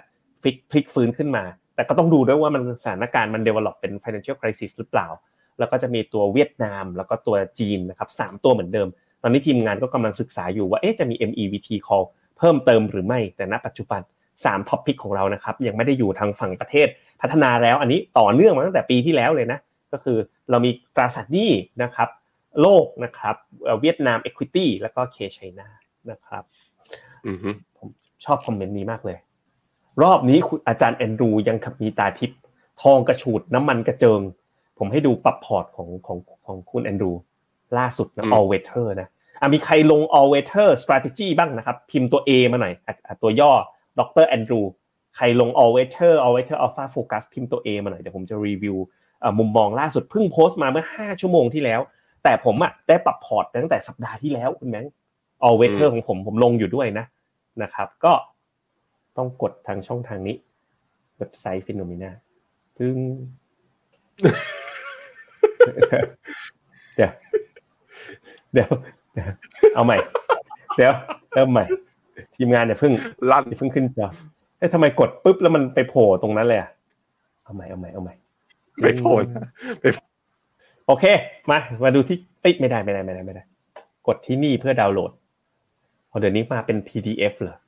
[0.42, 1.44] พลิกพลิกฟื้นขึ้นมา
[1.74, 5.08] แต่ก็ต้องดูด้วยว่ามันสถานการณ์มัน develop เป็น financial crisis หรือเปล่า
[5.58, 8.88] แล้วก็จะมีตัวเวียดนาม แล้วก็ตัวจีนนะครับสามตัวเหมือนเดิม
[9.22, 12.04] ตอนนี้ทีมงานก็กำลังศึกษาอยู่ว่าเอ๊ะจะมี MEVT call
[12.38, 14.00] เพิ่มเติมหรือไม่ แต่ณปัจจุบัน
[14.34, 16.88] 3 top pick ของเรานะครับยังไม่ได้อยู่ทางฝั่งประเทศ
[17.20, 19.58] พัฒนาแล้ว อันนี้ต่อเนื่องมาตั้งแต่ปีที่แล้วเลยนะ
[19.92, 20.18] ก็คือ
[20.50, 21.50] เรามีตราสารหนี้
[21.82, 22.08] นะครับ
[22.62, 23.36] โลกนะครับ
[23.80, 25.68] เวียดนาม Equity แล้วก็ K-CHINA
[26.10, 26.44] นะครับ
[27.78, 27.88] ผม
[28.24, 29.18] ชอบคอมเมนต์นี้มากเลย
[30.02, 32.40] รอบนี้คุณอาจารย์แอนดรูยังกับมีตาทิพย์
[32.82, 34.20] ทองกระฉูดน้ำมันกระเจิง
[34.78, 37.12] ผมให้ดูปรับพอร์ตของของของคุณแอนดรู
[37.78, 39.08] ล่าสุดนะ all weather นะ
[39.54, 42.72] มีใครลง all weather strategy บ้างนะครับ พิมพ์ตัว A มาหน่อย
[43.22, 43.52] ตัวย่อ
[43.98, 44.60] ดรแอนดรู
[45.16, 48.76] ใครลง all weather all weather alpha focus พิมพ์ตัว A มาหน่อยเดี๋ยวผมจะรีวิว
[49.38, 51.80] มุมมองล่าสุดเพิ่งโพสต์มาเมื่อ 5 ชั่วโมงที่แล้ว
[52.22, 54.86] แต่ผมอะได้ปรับพอร์ตตั้งแต่สัปดาห์ที่แล้วคุณแบงค์
[55.46, 57.04] all weather ของผมผมลงอยู่ด้วยนะ
[57.62, 58.12] นะครับ ก็
[59.16, 60.36] ต้องกดทางช่องทางนี้
[61.18, 62.10] เว็บไซต์ฟิโนเมนา
[62.78, 62.94] ซึ่ง
[66.96, 67.12] เดี๋ยว
[68.52, 68.68] เดี๋ยว
[69.74, 69.96] เอาใหม่
[70.76, 70.92] เดี๋ยว
[71.32, 71.64] เริ่มใหม่
[72.36, 72.92] ทีมงานเนี่ยเพิ่ง
[73.30, 74.08] ลั่นเพิ่งขึ้นจอ
[74.58, 76.70] เอ้ทำไมกดปุ๊บแล้วมันไปโผล่ตรงนั้นเลยอะ
[77.44, 78.14] เอาใหม่เอาใหม่เอาใหม่
[78.82, 79.12] ไปโผล่
[79.80, 81.04] โโอเค
[81.50, 83.44] มา มาดูที่เอ้ยไม่ได้ไม่ได้ไม่ได้ไม่ได้
[84.06, 85.12] กดที่นี่เพื่อดาวน์โหลด
[86.20, 87.58] เดี๋ยวนี้มาเป็น PDF เหรอ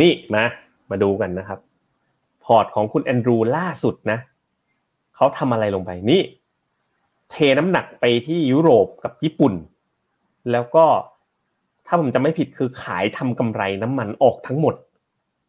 [0.00, 0.44] นี่มา
[0.90, 1.58] มาดูกันนะครับ
[2.44, 4.18] พอร์ตของคุณแอนดรูล่าสุดนะ
[5.16, 6.22] เขาทำอะไรลงไป นี่
[7.30, 9.54] เทน้ำหนักไปที่ยุโรปกับญี่ปุ่น
[10.52, 10.86] แล้วก็
[11.86, 14.74] ถ้าผมจะไม่ผิดคือขายทำกำไรน้ำมันออกทั้งหมด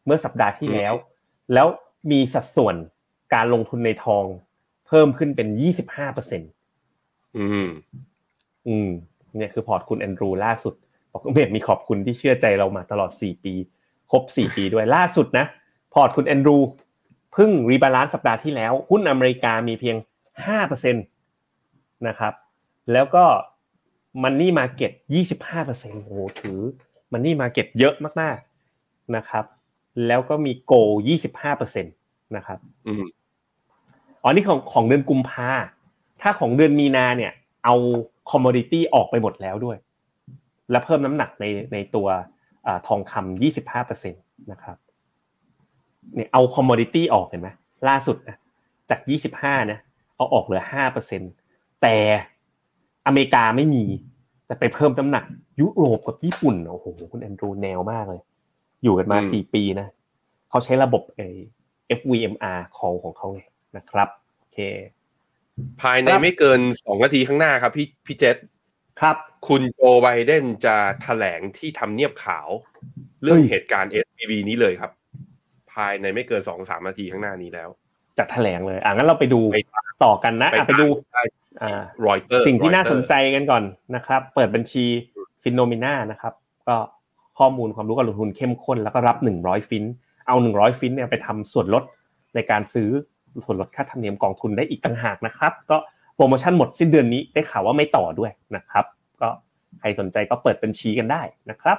[0.05, 0.93] เมื่อสัปดาห์ที่แล้ว
[1.53, 1.67] แล้ว
[2.11, 2.75] มีสัดส่วน
[3.33, 4.23] การลงทุนในทอง
[4.87, 6.49] เพิ่มขึ้นเป็นยี่สิบห้าเปอร์เซ็นต์
[7.37, 7.67] อืม
[8.67, 8.89] อืม
[9.37, 10.73] เนี่ยคือพอร์ตคุณแอนดรูล่าสุด
[11.11, 13.53] บอกเมดมีขอบคุณที่เชื่อใจเรามาตลอดสี่ปี
[14.11, 15.45] ครบสี่ปีด้วยล่าสุดนะ
[15.93, 16.57] พอร์ตคุณแอนดรู
[17.33, 19.97] เพิ่ง rebalance สัปดาห์ที่แล้ว หุ้นอเมริกามีเพียง
[20.45, 20.99] ห้าเปอร์เซ็นต
[22.07, 22.33] นะครับ
[22.91, 23.25] แล้วก็
[24.23, 26.59] money market ยี่สิบห้าเปอร์เซ็นต์โอ้ถือ
[27.11, 29.45] money market เยอะมากๆนะครับ
[30.07, 30.73] แล้วก็มีโก
[31.07, 31.93] ยี่สิบห้าเปอร์เซ็นต์
[32.35, 32.59] นะครับ
[34.21, 35.49] อ๋อนี่ของของเดือนกุมภา
[36.21, 37.31] ถ้าของเดือนมีนาเนี่ย
[37.65, 37.75] เอา
[38.31, 39.77] commodity ออกไปหมดแล้วด้วย
[40.71, 42.07] และเพิ่มน้ำหนักในในตัว
[42.87, 44.17] ทองคำยี่สิบห้าเปอร์เซ็นต
[44.51, 44.77] นะครับ
[46.15, 47.49] เนี่ยเอา commodity ออกเห็นไหม
[47.87, 48.37] ล่าสุดนะ
[48.89, 49.79] จากยี่สิบห้านะ
[50.15, 51.21] เอาออกเหลือห้าเปอร์เซ็น
[51.81, 51.95] แต่
[53.07, 53.83] อเมริกาไม่มี
[54.45, 55.25] แต่ไปเพิ่มน้ำหนัก
[55.61, 58.21] ยุโรปกับญี่ปุ่นโอ้โหคุณแอนดรูแนวมากเลย
[58.83, 59.87] อยู่กันมาสี่ปีนะ
[60.49, 61.27] เขาใช้ระบบไอ้
[61.97, 63.41] FVMR call ของเขาไง
[63.77, 64.09] นะครับ
[64.39, 64.57] โอเค
[65.81, 68.37] ภายในไม่เกินสองนาทีข้างหน้าครับ พี่พี่เจษ
[69.01, 72.47] ครับ คุณโจไบเดนจะแถลงที่ทำเนียบขาว
[73.23, 74.91] เรื่องเหตุการณ์ SVB นี้เลยครับ
[75.73, 77.69] ภายในไม่เกินสองสามนาทีข้างหน้านี้แล้ว
[78.17, 79.41] จะแถลงเลย อะงั้นเราไปดู
[80.05, 80.87] ต่อกันนะไปดู
[82.07, 83.63] รอยเตอร์สิ่งที่น่าสนใจกันก่อน
[83.95, 84.85] นะครับ เปิดบัญชี
[85.43, 86.33] ฟินโนมิน่านะครับ
[86.67, 86.75] ก็
[87.39, 89.83] ข้อมูลความรู้การลงทุนเข้มข้นแล้วก็รับหนึ่งร้อยฟิน
[90.27, 91.83] เอาหนึ่งร้อยฟินเนี่ยไปทำส่วนลด
[92.35, 92.89] ในการซื้อ
[93.43, 95.77] ส่วนลดค่าธรรมเนียมกองทุนได้อีกต่างหากนะครับ ก็
[96.15, 98.85] โปรโมชั่นหมดสิ้นเดือนนี้ได้ข่าวว่าไม่ต่อด้วยนะครับ
[99.21, 99.29] ก็
[99.79, 101.77] ใครสนใจก็เปิดบัญชีกันได้นะครับ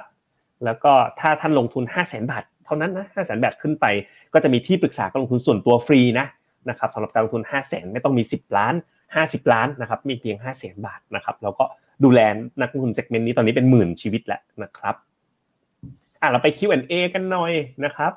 [0.65, 3.85] แล้วก็ถ้าท่านลงทุน 5 0 0 0 0 0บาทเท่านั้นนะ5 0 0 0 0 0บาทขึ้นไป
[4.33, 6.27] ก็จะมีที่ปรึกษาการลงทุนส่วนตัวฟรีนะ
[6.69, 8.73] นะครับสำหรับการลงทุน 5 0 0 0 0 0ไม่ต้องมี 10 ล้าน
[9.13, 11.65] 50 ล้านนะครับมีเพียง 5 0 0 0 0 0บาทนะครับแล้วก็
[12.03, 12.19] ดูแล
[12.61, 14.95] นักลงทุน segment นี้ตอนนี้เป็นหมื่นชีวิตแล้วนะครับ
[16.21, 17.51] อะเราไป Q&A กันหน่อย
[17.85, 18.11] นะครับ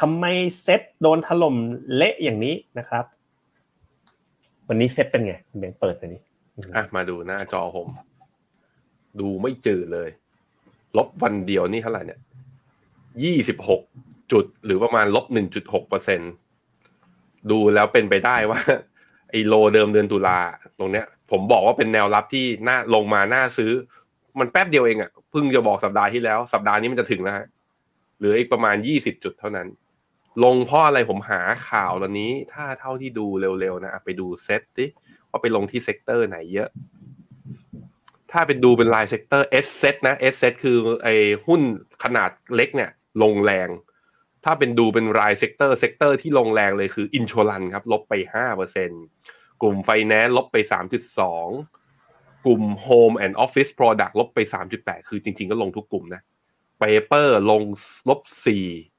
[0.00, 0.24] ทำไม
[0.62, 1.56] เซ็ตโดนถล่ม
[1.96, 3.04] เละอย่างนี้นะครับ
[4.68, 6.22] วันนี้เซ็ตเป็นไงเบนเปิดอันนี้
[6.74, 7.88] อะมาดูหน้าจอผม
[9.20, 10.08] ดูไม่จืดเลย
[10.96, 12.20] ลบวันเดียวนี่เท่าไหร่เนี่ย
[13.24, 13.80] ยี่สิบหก
[14.32, 16.20] จุดหรือประมาณลบหนึ่งจุดหกเปอร์เซ็น
[17.50, 18.60] ดูแล้วเป็นไปได้ว่า
[19.30, 20.38] ไอ้ low เดิมเดือนตุลา
[20.78, 23.72] ตรงเนี้ย ผมบอกว่าเป็นแนวรับที่หน่าลงมาหน่าซื้อ
[24.38, 27.46] มันแป๊บเดียวเองอะ่ะเพิ่งจะบอกสัปดาห์ที่แล้ว สัปดาห์นี้มันจะถึงแล้วฮะ
[28.18, 29.66] เหลืออีกประมาณยี่สิบจุดเท่านั้น
[30.44, 33.26] ลงเพราะอะไรผมหาข่าวตอนนี้ ถ้าเท่าที่ดู
[33.60, 34.86] เร็วๆนะไปดูเซตดิ
[35.30, 36.68] ว่าไปลงที่ sector ไหนเยอะ
[38.32, 41.14] ถ้าเป็นดูเป็นราย sector sSET นะ sSET คือไอ้
[41.46, 41.60] หุ้น
[42.04, 42.90] ขนาดเล็กเนี่ย
[43.22, 43.68] ลงแรง
[44.44, 48.90] ถ้าเป็นดูเป็นราย sector sector ที่ลงแรงเลยคืออินช r ลันครับ ลบไปห้าเปอร์เซ็น
[49.62, 51.48] กลุ่มไฟแนนซ์ลบไปสามจุดสอง
[52.46, 54.38] กลุ่ม Home and Office Product ลบไป
[54.74, 56.22] 3.8 คือจริงๆก็ลงทุกกลุ่มนะ
[56.80, 57.62] Paper ลง
[58.08, 58.95] ลบ4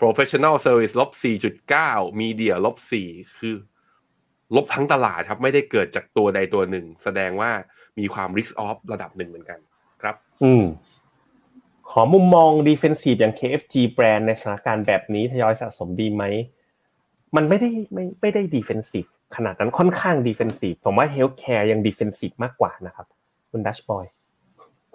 [0.00, 1.10] Professional Service ลบ
[1.64, 2.76] 4.9 Media ลบ
[3.08, 3.56] 4คือ
[4.56, 7.50] ลบทั้งตลาดครับ ไม่ได้เกิดจากตัวใดตัวหนึ่ง แสดงว่า
[7.98, 9.58] มีความ risk off ระดับหนึ่งเหมือนกัน
[10.02, 10.64] ครับ อืม
[11.90, 16.24] ขอมุมมอง defensive อย่าง KFG แบรนด์ในสถานการณ์แบบนี้ทยอยสะสมดีไหม
[17.36, 23.06] มันไม่ได้ไม่ไม่ได้ defensive ขนาดนั้นค่อนข้าง defensive ผมว่า healthcare ยัง defensive มากกว่านะครับ
[23.50, 24.06] คุณดัชบอย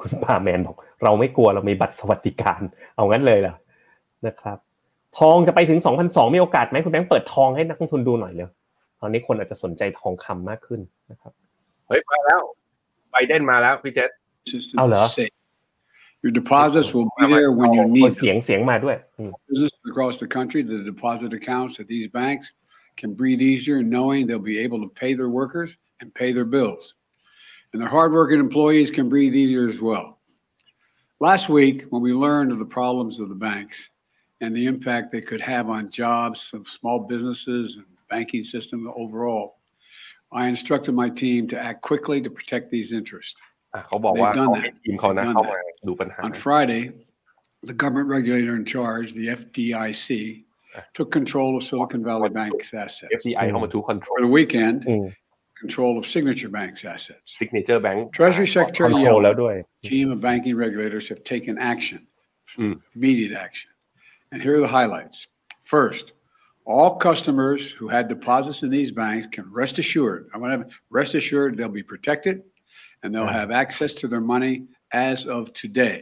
[0.01, 2.61] คุณพาแมนบอก เราไม่กลัวเรามีบัตรสวัสดิการ
[2.95, 3.55] เอางั้นเลยเหรอ
[4.27, 4.57] นะครับ
[5.19, 8.49] ทองจะไปถึง2,002มีโอกาสไหมคุณแบงค์เปิดทองให้นักลงทุนดูหน่อยเลย
[9.01, 11.31] ตอนนี้คนอาจจะสนใจทองคำมากขึ้นนะครับ
[11.87, 12.41] เฮ้ยมาแล้ว
[13.11, 14.09] ไบเดนมาแล้วพี่เจษ
[14.77, 15.05] เอาเหรอ
[16.25, 18.97] Your deposits will be there when you need เสียงเสียงมาด้วย
[19.49, 22.45] Businesses across the country, the deposit accounts at these banks
[22.99, 26.83] can breathe easier knowing they'll be able to pay their workers and pay their bills.
[27.71, 30.07] And their hardworking employees can breathe easier as well.
[31.19, 33.77] Last week, when we learned of the problems of the banks
[34.42, 39.48] and the impact they could have on jobs of small businesses and banking system overall,
[40.40, 43.38] I instructed my team to act quickly to protect these interests.
[43.88, 45.56] เขาบอกว่าเขาให้ทีมเขานะเข้ามา
[45.88, 46.82] ดูปัญหา On Friday,
[47.70, 50.08] the government regulator in charge, the FDIC,
[50.96, 53.12] took control of Silicon Valley Bank's assets.
[53.20, 54.78] FDI เข้ามาทูคอนโทร For ล the weekend,
[55.62, 57.28] control of Signature Bank's assets.
[57.38, 59.54] ซิกเนเจอร์แบงค์ Treasury คอน Secretary โทรลแล้ว Yellen, ด้วย
[59.92, 62.00] team of banking regulators have taken action,
[62.62, 62.74] Mm.
[62.96, 63.70] immediate action.
[64.32, 65.26] And here are the highlights.
[65.60, 66.12] First,
[66.64, 71.14] all customers who had deposits in these banks can rest assured, I want to rest
[71.14, 72.42] assured they'll be protected
[73.02, 74.54] and they'll have access to their money
[74.92, 76.00] as of today.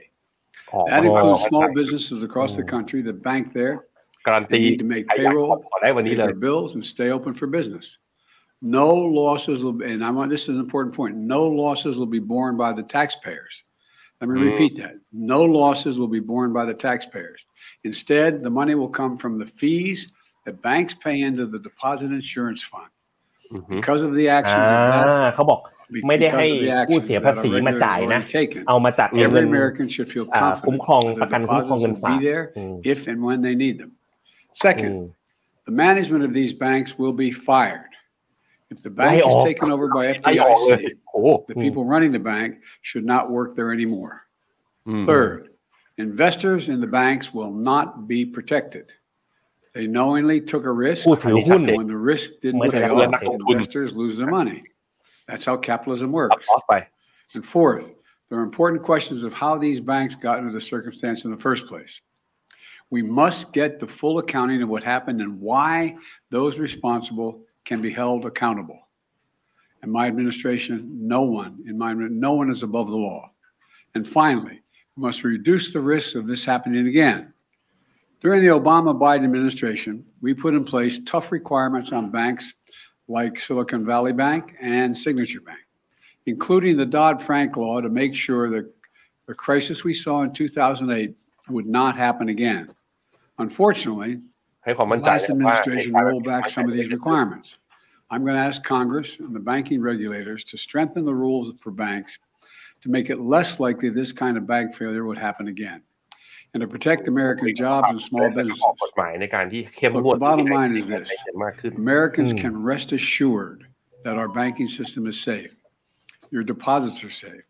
[0.72, 3.76] อ๋อ That includes small businesses across the country that bank there
[4.26, 7.32] การันตี They need to make ใครอยาก payroll, ขอได้วันนี้ pay เลย their bills, and stay open
[7.40, 7.86] for business.
[8.78, 8.88] No
[9.22, 11.14] losses will, be, and I want this is an important point.
[11.36, 13.54] No losses will be borne by the taxpayers.
[14.20, 14.44] Let me Mm.
[14.50, 14.94] repeat that.
[15.34, 17.40] No losses will be borne by the taxpayers.
[17.90, 19.98] Instead, the money will come from the fees
[20.44, 22.90] that banks pay into the deposit insurance fund.
[23.52, 25.04] อือฮึ Because of the อ่า actions of that,
[25.34, 25.61] เขาบอก
[26.09, 28.11] ไม่ได้ because ให้ of the ผู้ actions เสีย that ภา our ษีมา regulators จ่าย have
[28.14, 31.78] นะ already taken, เอามาจากเงิน every American should feel อ่า confident คุ้มครอง that ประกัน their คุ้มครอง
[31.78, 33.90] deposits เงิน will ฝาก be there อืม if and when they need them.
[33.96, 35.00] อื Second, ม
[35.68, 37.92] the management of these banks will be fired.
[38.72, 39.44] If the bank Lay is off.
[39.50, 42.50] taken over by ไล่ออกเลย FDIC, โอ้โห the people running the bank
[42.88, 44.14] should not work there anymore.
[44.88, 45.34] อืม Third,
[46.01, 48.91] Investors in the banks will not be protected.
[49.75, 54.27] They knowingly took a risk, and when the risk didn't pay off, investors lose their
[54.27, 54.63] money.
[55.27, 56.47] That's how capitalism works.
[57.35, 57.91] And fourth,
[58.29, 61.67] there are important questions of how these banks got into the circumstance in the first
[61.67, 62.01] place.
[62.89, 65.95] We must get the full accounting of what happened and why
[66.31, 68.79] those responsible can be held accountable.
[69.83, 73.31] In my administration, no one in my no one is above the law.
[73.93, 74.61] And finally,
[75.01, 77.33] must reduce the risk of this happening again.
[78.21, 82.53] During the Obama Biden administration, we put in place tough requirements on banks
[83.07, 85.57] like Silicon Valley Bank and Signature Bank,
[86.27, 88.71] including the Dodd Frank law to make sure that
[89.25, 91.17] the crisis we saw in 2008
[91.49, 92.69] would not happen again.
[93.39, 94.21] Unfortunately,
[94.67, 97.57] the last administration rolled back some of these requirements.
[98.11, 102.19] I'm going to ask Congress and the banking regulators to strengthen the rules for banks
[102.82, 105.82] to make it less likely this kind of bank failure would happen again
[106.53, 108.61] and to protect American jobs and small businesses.
[108.61, 111.09] Look, the bottom line is this
[111.75, 113.65] Americans can rest assured
[114.03, 115.51] that our banking system is safe,
[116.32, 117.43] your deposits are safe.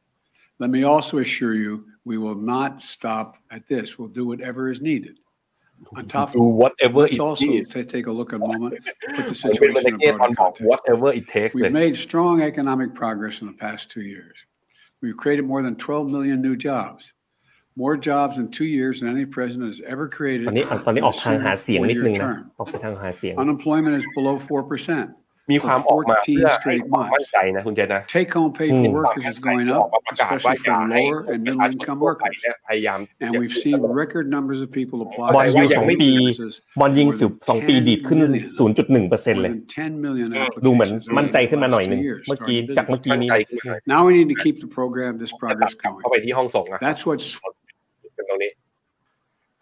[0.60, 3.98] Let me also assure you, we will not stop at this.
[3.98, 5.18] We'll do whatever is needed.
[5.96, 7.46] On top of whatever let's it also.
[7.46, 8.80] T- take a look a moment,
[9.16, 10.62] put the situation in broader context.
[10.62, 11.56] Whatever it takes.
[11.56, 14.36] We've made strong economic progress in the past two years.
[15.03, 17.03] We've created more than 12 million new jobs,
[17.77, 20.45] more jobs in two years than any president has ever created.
[20.49, 22.59] ตอนนี้ตอนนี้ in อ a อกทางหา single เสียงนิดนึง four-year นะ term.
[22.59, 25.20] ออกไปทางหาเสียง Unemployment is below 4%.
[25.52, 27.32] มีความออกมา14เพื่อให้ straight ความมั่น months.
[27.32, 30.80] ใจนะคุณเจษนะ Take home pay อื for ม workers is going อ up, อกมาประกาศว่า especially อย่า
[30.82, 32.38] for ให้ lower คน and ประ middle ชาชน income ทั่วไป workers.
[32.42, 35.28] เนี่ยพยายาม And we've seen record numbers of people apply.
[35.36, 36.54] บอล for ยิวยัสงองไม่ปี services.
[36.80, 39.04] บอลยิง More สิบ than สองปีดีดขึ้น10 million.
[39.08, 40.28] 0.1เปอร์เซ็นต์ More เลย than 10 million
[40.66, 43.06] ดูเหมือน applications มั่น over ใจ the ขึ้นมาหน่อย last หนึ่ง two years เมื่อกี้ starting จากเมื่อ business.
[43.06, 46.02] กี้มั่นนี้ใจขึ้นมา Now we need to keep the program, this จะตั progress ดกลับ going.
[46.02, 47.28] เข้าไปที่ห้องส่งอะ That's what's
[48.16, 48.52] เป็นตรงนี้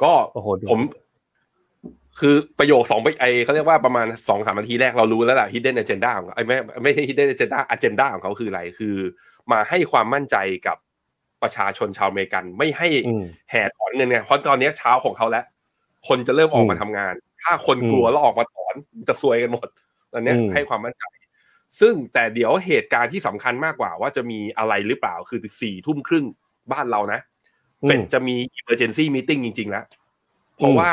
[0.04, 0.82] ก็โอ้โหดูผม
[2.20, 8.96] คือประโยคสองไปไอเขาเรียกว่าประมาณสองสามนาทีแรกเรารู้แล้วแหละ hidden agenda ของเขาไอไม่ไม่ใช่ hidden agenda agenda ของเขาคืออะไร คือ
[9.52, 10.36] มาให้ความมั่นใจ
[10.68, 10.78] กับ
[11.44, 15.46] ประชาชนชาวอเมริกัน ไม่ให้อืมแห่ถอนเงินไงเพราะตอนนี้เช้าของเขาแล้ว
[16.08, 17.14] คนจะเริ่มออกมาอืมทำงาน
[17.44, 18.76] ถ้าคนกลัวแล้วออกมาถอน
[19.08, 19.68] จะซวยกันหมด
[20.14, 21.04] ตอนเนี้ยอืมให้ความมั่นใจ
[21.80, 26.26] ซึ่งแต่เดี๋ยวเหตุการณ์ที่สำคัญมากกว่า ว่าจะมีอะไรหรือเปล่าคือสี่ทุ่มครึ่ง
[26.72, 27.20] บ้านเรานะ
[27.84, 29.86] อืมเฟดจะมี emergency meeting จริง ๆ แล้ว
[30.58, 30.92] เพราะว่า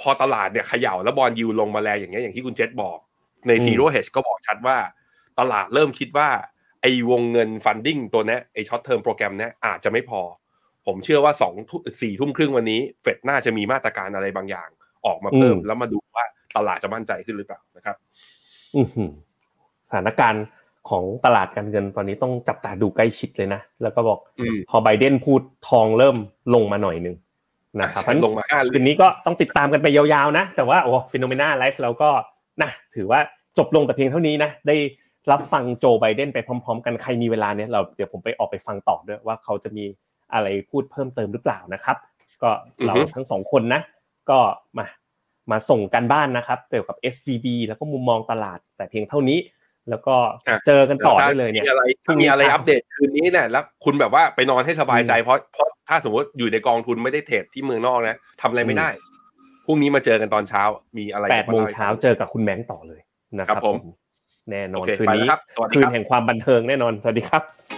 [0.00, 2.98] พอตลาดเนี่ยเขย่าแล้วบอลยูลงมาแรงอย่างเงี้ยอย่างที่คุณเจษบอก
[3.46, 4.76] ในอืม zero hedge ก็บอกชัดว่า
[5.38, 6.28] ตลาดเริ่มคิดว่า
[6.82, 10.20] ไอ้วงเงิน funding ตัวเนี้ยไอ้ short term โปรแกรมเนี้ยอาจจะไม่พอ
[10.86, 11.54] ผมเชื่อว่าสอง
[12.02, 14.68] สี่ทุ่มครึ่งวันนี้ เฟดน่าจะมีมาตรการอะไรบางอย่าง
[15.06, 16.24] ออกมาเพิ่มอืมแล้วมาดูว่า
[16.56, 17.96] ตลาดจะมั่นใจขึ้นหรือเปล่านะครับ
[18.76, 19.10] อื้อหือ
[19.88, 20.44] สถานการณ์
[20.90, 26.16] ของตลาดการเงินตอนนี้ต้องจับตาดูใกล้ชิดเลยนะ แล้วก็บอกอืมพอไบเดนพูดทองเริ่ม
[26.54, 27.16] ลงมาหน่อยหนึ่ง
[27.80, 32.10] นะครับลงมาห้าคืนนี้ก็ต้องติดตามกันไปยาวๆนะ แต่ว่าโอ้ฟิโนเมนาไลฟ์เราก็
[32.62, 33.20] นะถือว่า
[33.58, 34.76] จบลงแต่เพียงเท่านี้นะได้
[35.30, 39.84] รับฟังโจไบเดนไปพร้อม ๆ กันใครมีเวลาเนี่ยเราเดี๋ยวผมไปออกไปฟังต่อด้วยว่าเขาจะมี
[40.32, 41.96] อะไรพูดเพิ่มเติมหรือเปล่านะครับ
[42.42, 42.50] ก็
[42.86, 43.80] เราทั้งสองคนนะ
[44.30, 44.38] ก็
[44.78, 44.86] มา
[45.50, 49.38] มาส่งกันบ้านนะครับเกี่ยวกับ SVB แล้วก็มุมมองตลาดแต่เพียงเท่านี้
[49.90, 50.14] แล้วก็
[50.48, 58.88] อะเจอกันต่อได้เลยเนี่ยมีอะไรพรุ่งนี้มีอะไรเช้าอัปเดตคืนนี้เนี่ยแล้วคุณแบบว่าไปนอนให้สบายใจเพราะเพราะถ้าสมมติอยู่ในกองทุนไม่ได้เทรดที่เมืองนอกนะทำอะไรไม่ได้
[59.66, 60.62] พรุ่งนี้มาเจอกันตอนเช้า
[60.98, 63.00] มีอะไรแปดโมงล่ให้เช้าฟัเจอกับคุณแบงค์ต่อเลย
[63.38, 63.76] นะคครัรับบผม
[64.50, 67.77] แน่นอนโอเคคืนไปนี้แล้วครับสวัสดีคืนครับแห่งความบันเทิงแน่นอนสวัสดีครับ